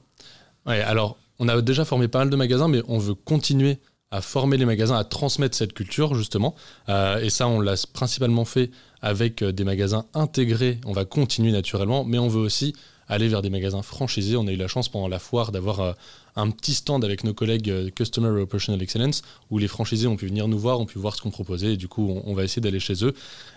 [0.66, 3.78] Ouais, alors, on a déjà formé pas mal de magasins, mais on veut continuer
[4.10, 6.54] à former les magasins, à transmettre cette culture, justement.
[6.88, 8.70] Et ça, on l'a principalement fait
[9.00, 10.78] avec des magasins intégrés.
[10.84, 12.74] On va continuer naturellement, mais on veut aussi
[13.08, 14.36] aller vers des magasins franchisés.
[14.36, 15.96] On a eu la chance pendant la foire d'avoir
[16.36, 20.26] un petit stand avec nos collègues euh, Customer Operational Excellence, où les franchisés ont pu
[20.26, 22.62] venir nous voir, ont pu voir ce qu'on proposait, et du coup, on, va essayer
[22.62, 23.14] d'aller chez eux.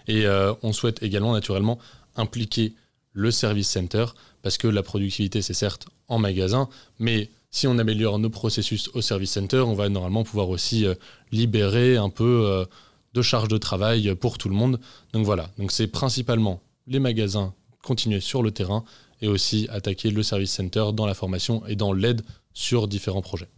[0.08, 1.80] Et euh, on souhaite également, naturellement,
[2.16, 2.74] impliquer
[3.14, 4.06] le service center,
[4.42, 6.70] parce que la productivité, c'est certes en magasin,
[7.00, 10.94] mais si on améliore nos processus au service center, on va normalement pouvoir aussi euh,
[11.32, 12.66] libérer un peu
[13.14, 14.80] de charge de travail pour tout le monde.
[15.14, 17.54] Donc voilà, donc c'est principalement les magasins
[17.86, 18.84] continuer sur le terrain
[19.22, 22.22] et aussi attaquer le service center dans la formation et dans l'aide
[22.56, 23.50] sur différents projets.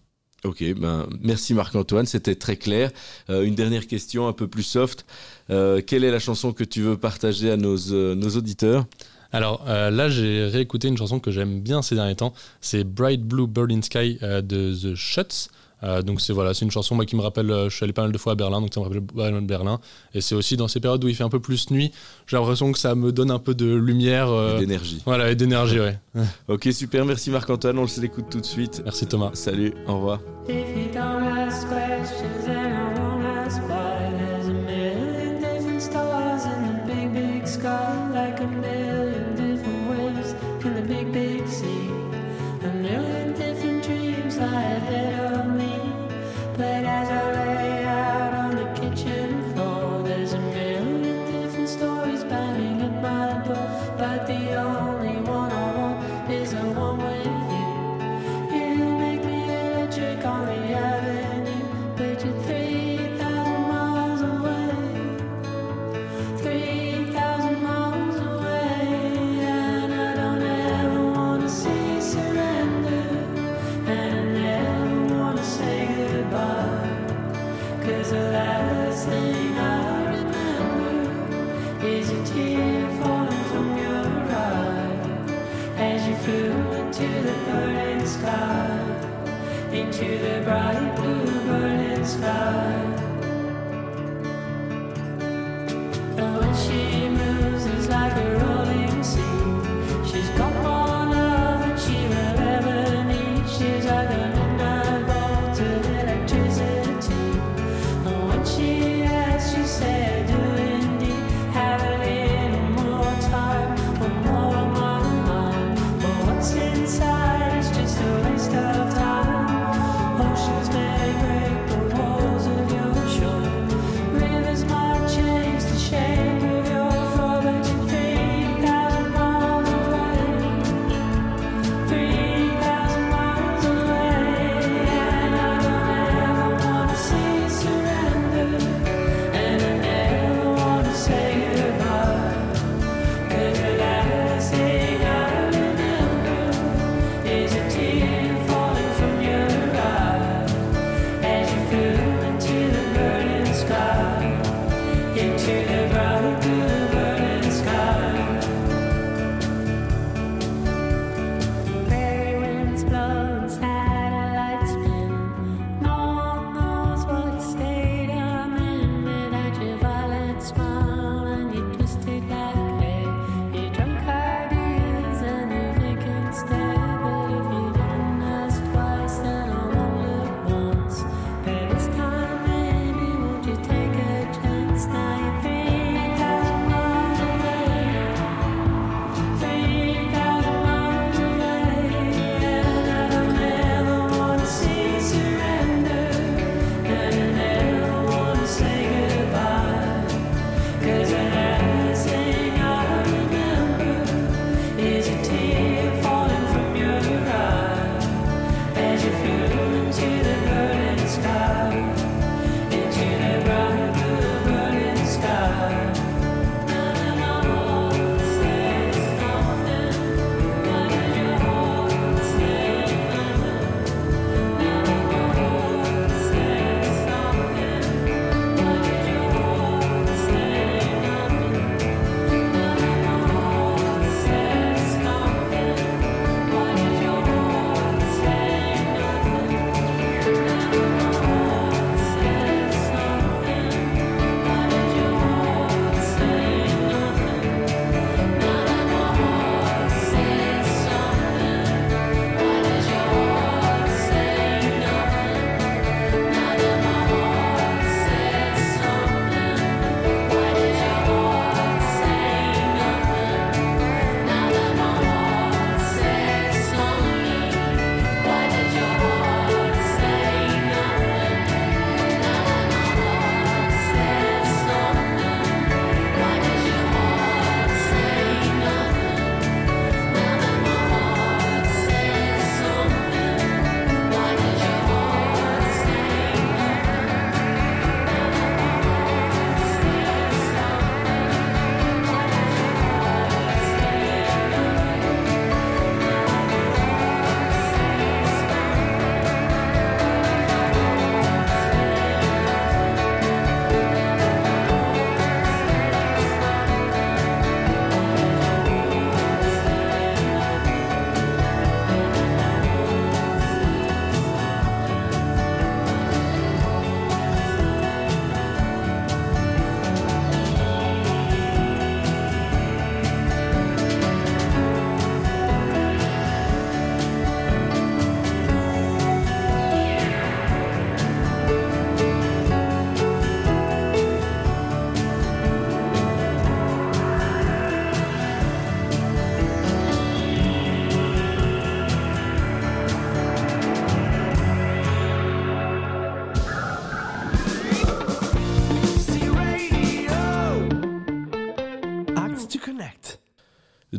[0.44, 2.92] Ok, ben, merci Marc-Antoine, c'était très clair.
[3.30, 5.06] Euh, une dernière question un peu plus soft.
[5.50, 8.86] Euh, quelle est la chanson que tu veux partager à nos, euh, nos auditeurs?
[9.32, 12.34] Alors euh, là, j'ai réécouté une chanson que j'aime bien ces derniers temps.
[12.62, 15.50] C'est Bright Blue Burning Sky euh, de The Shuts.
[15.84, 17.94] Euh, donc c'est voilà, c'est une chanson moi, qui me rappelle, euh, je suis allé
[17.94, 19.80] pas mal de fois à Berlin, donc ça me rappelle pas mal de Berlin.
[20.14, 21.92] Et c'est aussi dans ces périodes où il fait un peu plus nuit,
[22.26, 24.30] j'ai l'impression que ça me donne un peu de lumière.
[24.30, 25.02] euh, Et d'énergie.
[25.06, 26.00] Voilà, et d'énergie, ouais.
[26.48, 28.82] Ok, super, merci Marc-Antoine, on se l'écoute tout de suite.
[28.84, 29.32] Merci Thomas.
[29.34, 30.20] Salut, au revoir.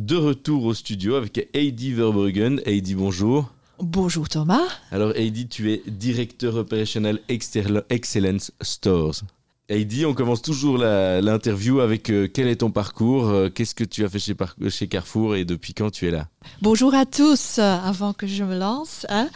[0.08, 2.62] De retour au studio avec Heidi Verbruggen.
[2.64, 3.52] Heidi, bonjour.
[3.78, 4.66] Bonjour Thomas.
[4.90, 9.20] Alors Heidi, tu es directeur opérationnel Excellence Stores.
[9.70, 14.02] Heidi, on commence toujours l'interview avec euh, quel est ton parcours, euh, qu'est-ce que tu
[14.02, 16.26] as fait chez, Carrefour et depuis quand tu es là?
[16.62, 17.58] Bonjour à tous.
[17.58, 19.28] euh, Avant que je me lance, hein,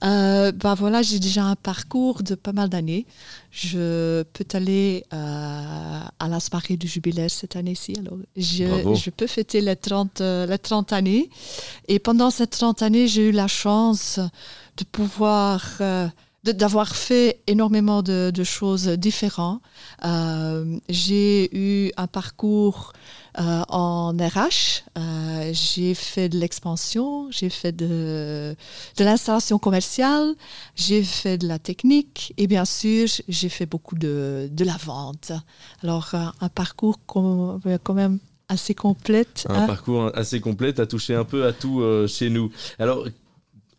[0.00, 3.04] bah voilà, j'ai déjà un parcours de pas mal d'années.
[3.50, 7.94] Je peux aller à la soirée du jubilaire cette année-ci.
[7.98, 11.30] Alors, je, je peux fêter les 30, euh, les 30 années.
[11.88, 14.20] Et pendant ces 30 années, j'ai eu la chance
[14.76, 15.68] de pouvoir,
[16.44, 19.60] d'avoir fait énormément de, de choses différentes.
[20.04, 22.92] Euh, j'ai eu un parcours
[23.38, 28.56] euh, en RH, euh, j'ai fait de l'expansion, j'ai fait de,
[28.96, 30.34] de l'installation commerciale,
[30.74, 35.32] j'ai fait de la technique et bien sûr, j'ai fait beaucoup de, de la vente.
[35.82, 38.18] Alors, un parcours quand même
[38.50, 39.46] assez complète.
[39.48, 39.66] Un hein.
[39.66, 42.50] parcours assez complet, as touché un peu à tout euh, chez nous.
[42.78, 43.06] Alors,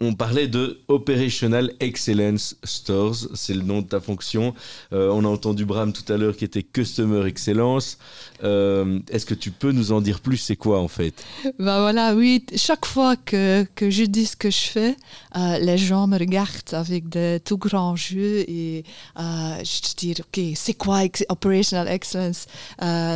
[0.01, 4.55] on parlait de Operational Excellence Stores, c'est le nom de ta fonction.
[4.93, 7.99] Euh, on a entendu Bram tout à l'heure qui était Customer Excellence.
[8.43, 10.37] Euh, Est-ce que tu peux nous en dire plus?
[10.37, 11.13] C'est quoi en fait?
[11.59, 14.95] Ben voilà, oui, chaque fois que, que je dis ce que je fais,
[15.37, 18.83] euh, les gens me regardent avec de tout grands yeux et
[19.17, 22.47] je dis, OK, c'est quoi Operational Excellence?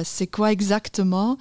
[0.04, 1.38] C'est quoi exactement?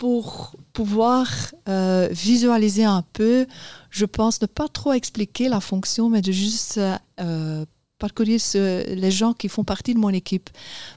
[0.00, 1.26] Pour pouvoir
[1.68, 3.46] euh, visualiser un peu,
[3.90, 6.80] je pense ne pas trop expliquer la fonction, mais de juste
[7.20, 7.66] euh,
[7.98, 10.48] parcourir ce- les gens qui font partie de mon équipe.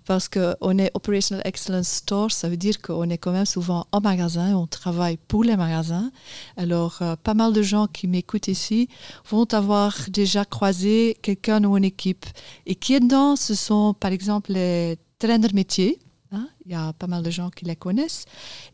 [0.06, 4.00] Parce qu'on est Operational Excellence Store, ça veut dire qu'on est quand même souvent en
[4.00, 6.10] magasin, on travaille pour les magasins.
[6.56, 8.88] Alors, euh, pas mal de gens qui m'écoutent ici
[9.30, 12.26] vont avoir déjà croisé quelqu'un de mon équipe.
[12.66, 16.00] Et qui est dedans, ce sont par exemple les traîneurs métiers.
[16.34, 16.50] Hein.
[16.66, 18.26] Il y a pas mal de gens qui les connaissent.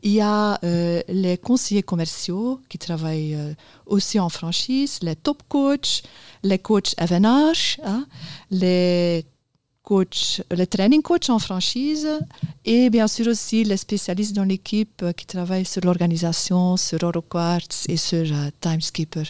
[0.01, 3.53] Il y a euh, les conseillers commerciaux qui travaillent euh,
[3.85, 6.03] aussi en franchise, les top coachs,
[6.43, 8.07] les coachs FNH, hein,
[8.49, 9.25] les
[9.89, 12.07] coachs, les training coachs en franchise
[12.63, 17.87] et bien sûr aussi les spécialistes dans l'équipe euh, qui travaillent sur l'organisation, sur EuroQuartz
[17.93, 19.25] et sur euh, Timekeeper.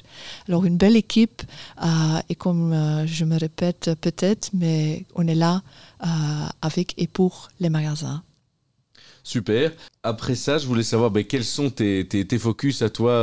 [0.49, 1.41] Alors une belle équipe
[1.82, 2.74] euh, et comme
[3.05, 5.62] je me répète peut-être, mais on est là
[6.62, 8.22] avec et pour les magasins.
[9.24, 9.72] Super.
[10.03, 13.14] Après ça, je voulais savoir ben, quels sont tes, focus à toi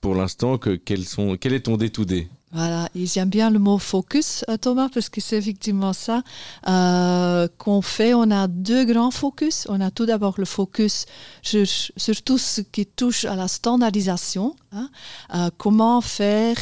[0.00, 0.58] pour l'instant.
[0.58, 4.56] que- quels sont, quel est ton day-to-day Voilà, et j'aime bien le mot focus, euh,
[4.56, 6.22] Thomas, parce que c'est effectivement ça
[6.66, 8.14] euh, qu'on fait.
[8.14, 9.66] On a deux grands focus.
[9.68, 11.04] On a tout d'abord le focus
[11.42, 14.56] sur, sur tout ce qui touche à la standardisation.
[14.72, 14.88] hein.
[15.34, 16.56] Euh, comment faire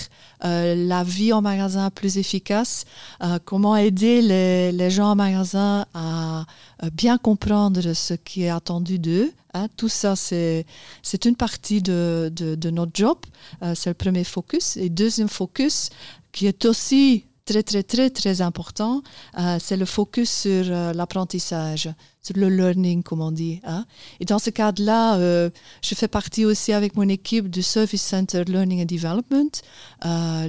[0.44, 2.84] euh, la vie en magasin plus efficace,
[3.22, 6.44] euh, comment aider les, les gens en magasin à
[6.92, 9.32] bien comprendre ce qui est attendu d'eux.
[9.54, 9.68] hein.
[9.76, 10.66] Tout ça, c'est
[11.02, 13.18] c'est une partie de, de, de notre job.
[13.62, 14.76] Euh, c'est le premier focus.
[14.76, 15.90] Et deuxième focus,
[16.32, 19.02] qui est aussi très, très, très, très important,
[19.38, 21.88] euh, c'est le focus sur euh, l'apprentissage,
[22.20, 23.60] sur le learning, comme on dit.
[23.64, 23.86] hein.
[24.20, 25.48] Et dans ce cadre-là, euh,
[25.80, 29.62] je fais partie aussi avec mon équipe du Service Center Learning and Development.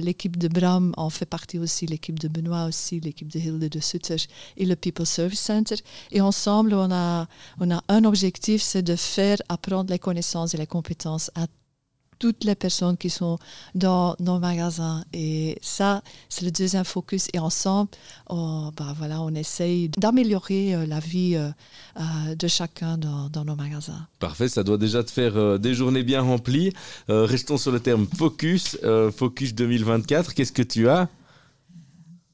[0.02, 3.80] L'équipe de Bram en fait partie aussi, l'équipe de Benoît aussi, l'équipe de Hilde de
[3.80, 4.16] Sutter
[4.56, 5.76] et le People Service Center.
[6.10, 7.28] Et ensemble, on a,
[7.60, 11.46] on a un objectif, c'est de faire apprendre les connaissances et les compétences à
[12.18, 13.38] toutes les personnes qui sont
[13.74, 15.04] dans nos magasins.
[15.12, 17.28] Et ça, c'est le deuxième focus.
[17.32, 17.90] Et ensemble,
[18.28, 21.48] on, bah voilà, on essaye d'améliorer euh, la vie euh,
[21.98, 24.06] euh, de chacun dans, dans nos magasins.
[24.18, 26.72] Parfait, ça doit déjà te faire des journées bien remplies.
[27.10, 28.76] Euh, restons sur le terme focus.
[28.84, 31.08] euh, focus 2024, qu'est-ce que tu as?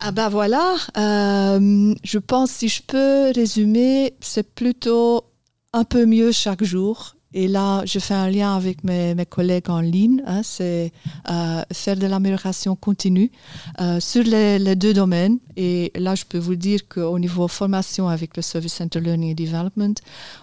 [0.00, 5.24] Ah bah voilà, euh, je pense si je peux résumer, c'est plutôt
[5.72, 7.16] un peu mieux chaque jour.
[7.36, 10.22] Et là, je fais un lien avec mes, collègues en ligne.
[10.24, 10.92] hein, c'est
[11.28, 13.32] euh, faire de l'amélioration continue
[13.80, 15.38] euh, sur les, deux domaines.
[15.56, 19.34] Et là, je peux vous dire qu'au niveau formation avec le Service Center Learning and
[19.34, 19.94] Development,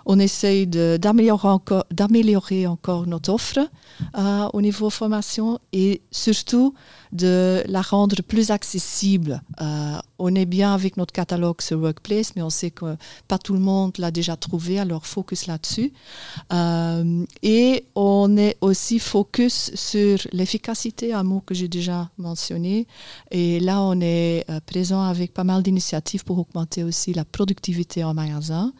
[0.05, 3.59] on essaye d'améliorer encore, notre offre
[4.17, 6.73] euh, au niveau formation et surtout
[7.13, 9.41] de la rendre plus accessible.
[10.23, 13.59] On est bien avec notre catalogue sur Workplace, mais on sait que pas tout le
[13.59, 15.93] monde l'a déjà trouvé, alors focus là-dessus.
[17.43, 22.87] Et on est aussi focus sur l'efficacité, un mot que j'ai déjà mentionné.
[23.31, 28.03] Et là, on est euh, présent avec pas mal d'initiatives pour augmenter aussi la productivité
[28.03, 28.73] en magasin.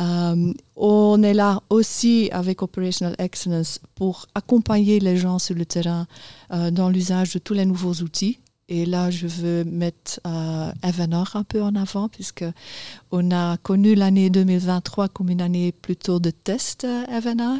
[0.00, 6.06] Euh, on est là aussi avec Operational Excellence pour accompagner les gens sur le terrain
[6.52, 11.36] euh, dans l'usage de tous les nouveaux outils Et là, je veux mettre euh, Evenor
[11.36, 12.44] un peu en avant, puisque
[13.12, 17.58] on a connu l'année 2023 comme une année plutôt de test euh, Evenor.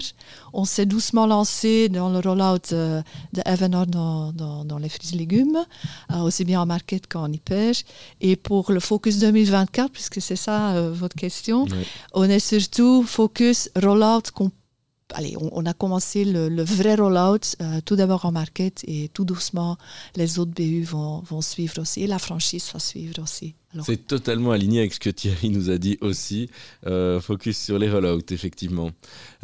[0.53, 3.03] On s'est doucement lancé dans le rollout euh,
[3.33, 5.65] de Evenor dans, dans, dans les fruits et légumes,
[6.11, 7.73] euh, aussi bien en market qu'en hyper.
[8.21, 11.67] Et pour le focus 2024, puisque c'est ça euh, votre question,
[12.15, 14.51] on est surtout focus rollout qu'on
[15.15, 19.77] Allez, on, a commencé le, vrai rollout euh, tout d'abord en market et tout doucement
[20.17, 23.55] les autres BU vont, suivre aussi et la franchise va suivre aussi.
[23.83, 26.49] C'est totalement aligné avec ce que Thierry nous a dit aussi.
[26.87, 28.91] Euh, focus sur les rollouts, effectivement.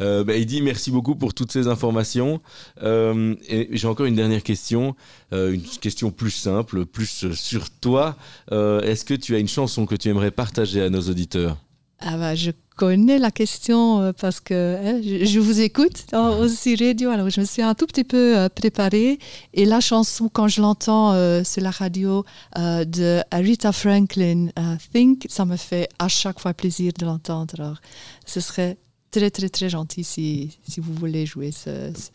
[0.01, 2.41] Euh, bah, Heidi, merci beaucoup pour toutes ces informations.
[2.81, 3.35] Euh,
[3.71, 4.95] j'ai encore une dernière question,
[5.33, 8.17] euh, une question plus simple, plus sur toi.
[8.51, 11.57] Est-ce que tu as une chanson que tu aimerais partager à nos auditeurs?
[12.05, 16.39] Ah bah, je connais la question euh, parce que hein, je, je vous écoute dans
[16.39, 19.19] aussi radio, alors je me suis un tout petit peu euh, préparée
[19.53, 22.25] et la chanson quand je l'entends euh, sur la radio
[22.57, 27.53] euh, de Aretha Franklin, euh, Think, ça me fait à chaque fois plaisir de l'entendre.
[27.59, 27.77] Alors
[28.25, 28.77] ce serait
[29.11, 32.09] très très très gentil si, si vous voulez jouer ce, ce-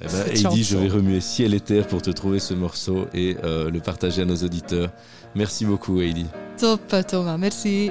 [0.00, 3.06] Eh ben, cette Heidi, je vais remuer ciel et terre pour te trouver ce morceau
[3.12, 4.90] et euh, le partager à nos auditeurs.
[5.34, 6.26] Merci beaucoup, Heidi.
[6.56, 7.90] Top Thomas, merci.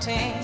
[0.00, 0.39] mountain.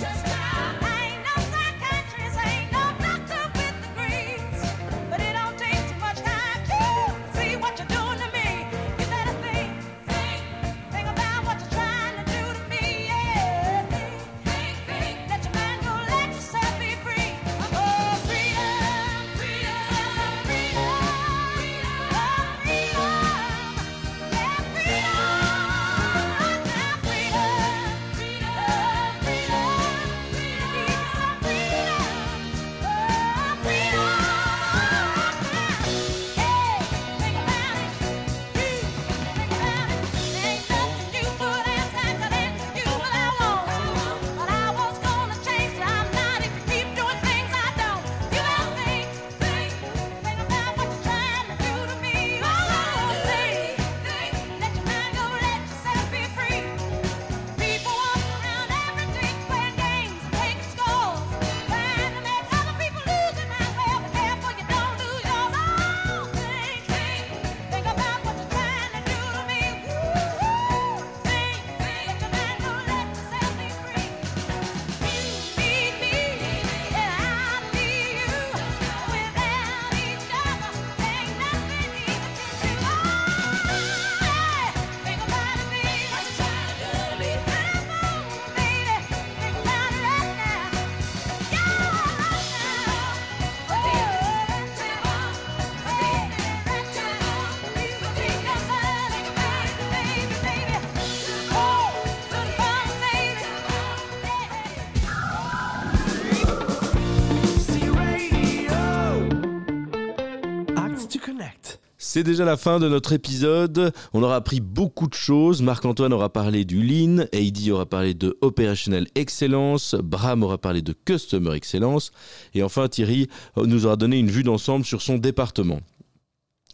[112.17, 113.93] C'est déjà la fin de notre épisode.
[114.15, 115.61] On aura appris beaucoup de choses.
[115.61, 120.95] Marc-Antoine aura parlé du Lean, Heidi aura parlé de Operational Excellence, Bram aura parlé de
[120.95, 122.13] Customer Excellence,
[122.55, 125.81] et enfin Thierry euh, nous aura donné une vue d'ensemble sur son département.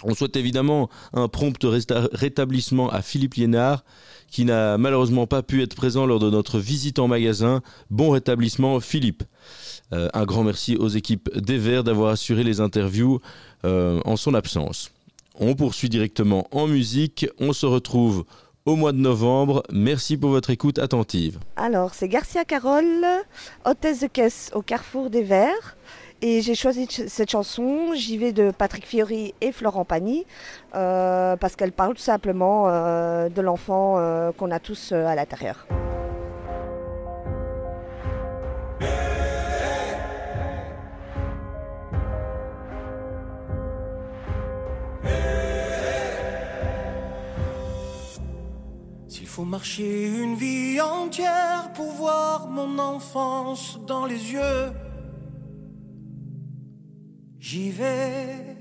[0.04, 1.66] On souhaite évidemment un prompt
[2.12, 3.82] rétablissement à Philippe Liénard,
[4.30, 7.62] qui n'a malheureusement pas pu être présent lors de notre visite en magasin.
[7.90, 9.24] Bon rétablissement, Philippe.
[9.92, 13.18] Euh, un grand merci aux équipes des Verts d'avoir assuré les interviews
[13.64, 14.92] euh, en son absence.
[15.40, 17.26] On poursuit directement en musique.
[17.40, 18.24] On se retrouve
[18.64, 19.62] au mois de novembre.
[19.72, 21.38] Merci pour votre écoute attentive.
[21.56, 23.04] Alors, c'est Garcia Carole,
[23.64, 25.76] hôtesse de caisse au Carrefour des Verts.
[26.24, 30.24] Et j'ai choisi ch- cette chanson, j'y vais de Patrick Fiori et Florent Pagny,
[30.76, 35.66] euh, parce qu'elle parle tout simplement euh, de l'enfant euh, qu'on a tous à l'intérieur.
[49.44, 54.72] marcher une vie entière pour voir mon enfance dans les yeux.
[57.38, 58.56] J'y vais.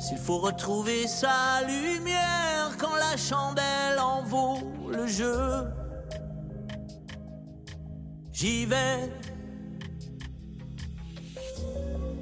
[0.00, 4.58] S'il faut retrouver sa lumière quand la chandelle en vaut
[4.90, 5.64] le jeu,
[8.32, 9.12] j'y vais.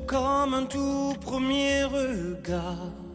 [0.07, 3.06] Comme un tout premier regard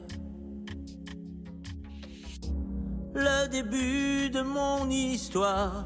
[3.14, 5.86] le début de mon histoire.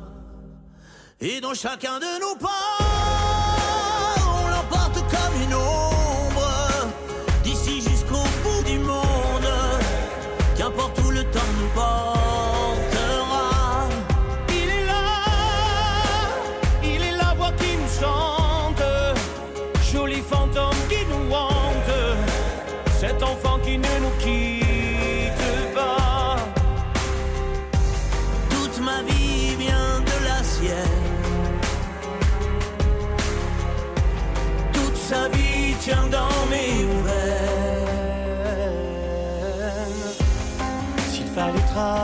[1.19, 2.49] Et dans chacun de nos pas,
[4.43, 6.24] on l'emporte comme une eau.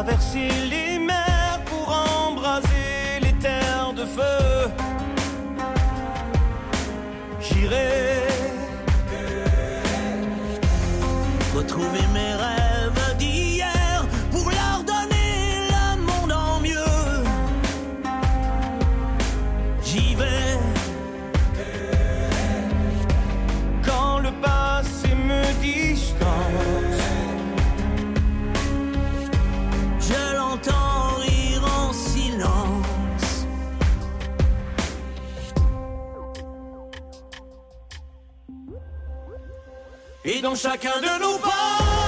[0.04, 1.88] traverser les mers pour
[2.28, 4.72] embraser les terres de feu.
[7.39, 8.24] J'irai
[11.56, 12.61] retrouver mes rêves.
[40.42, 42.01] dans chacun de nos pas.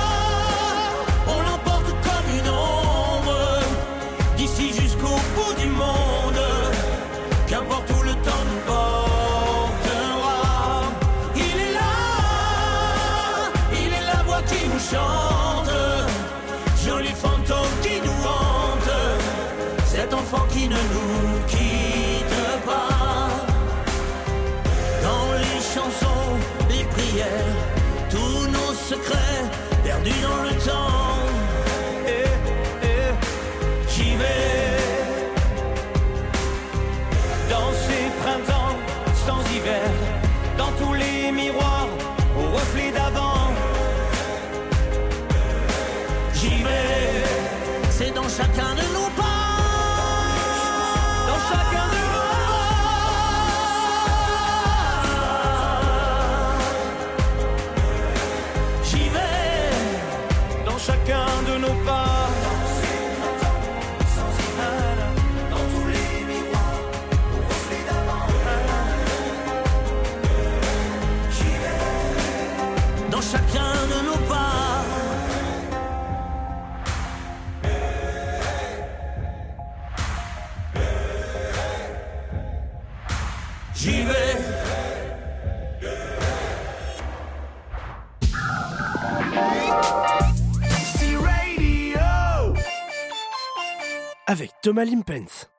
[48.35, 48.82] chacun de
[94.63, 95.52] Thomas Limpens.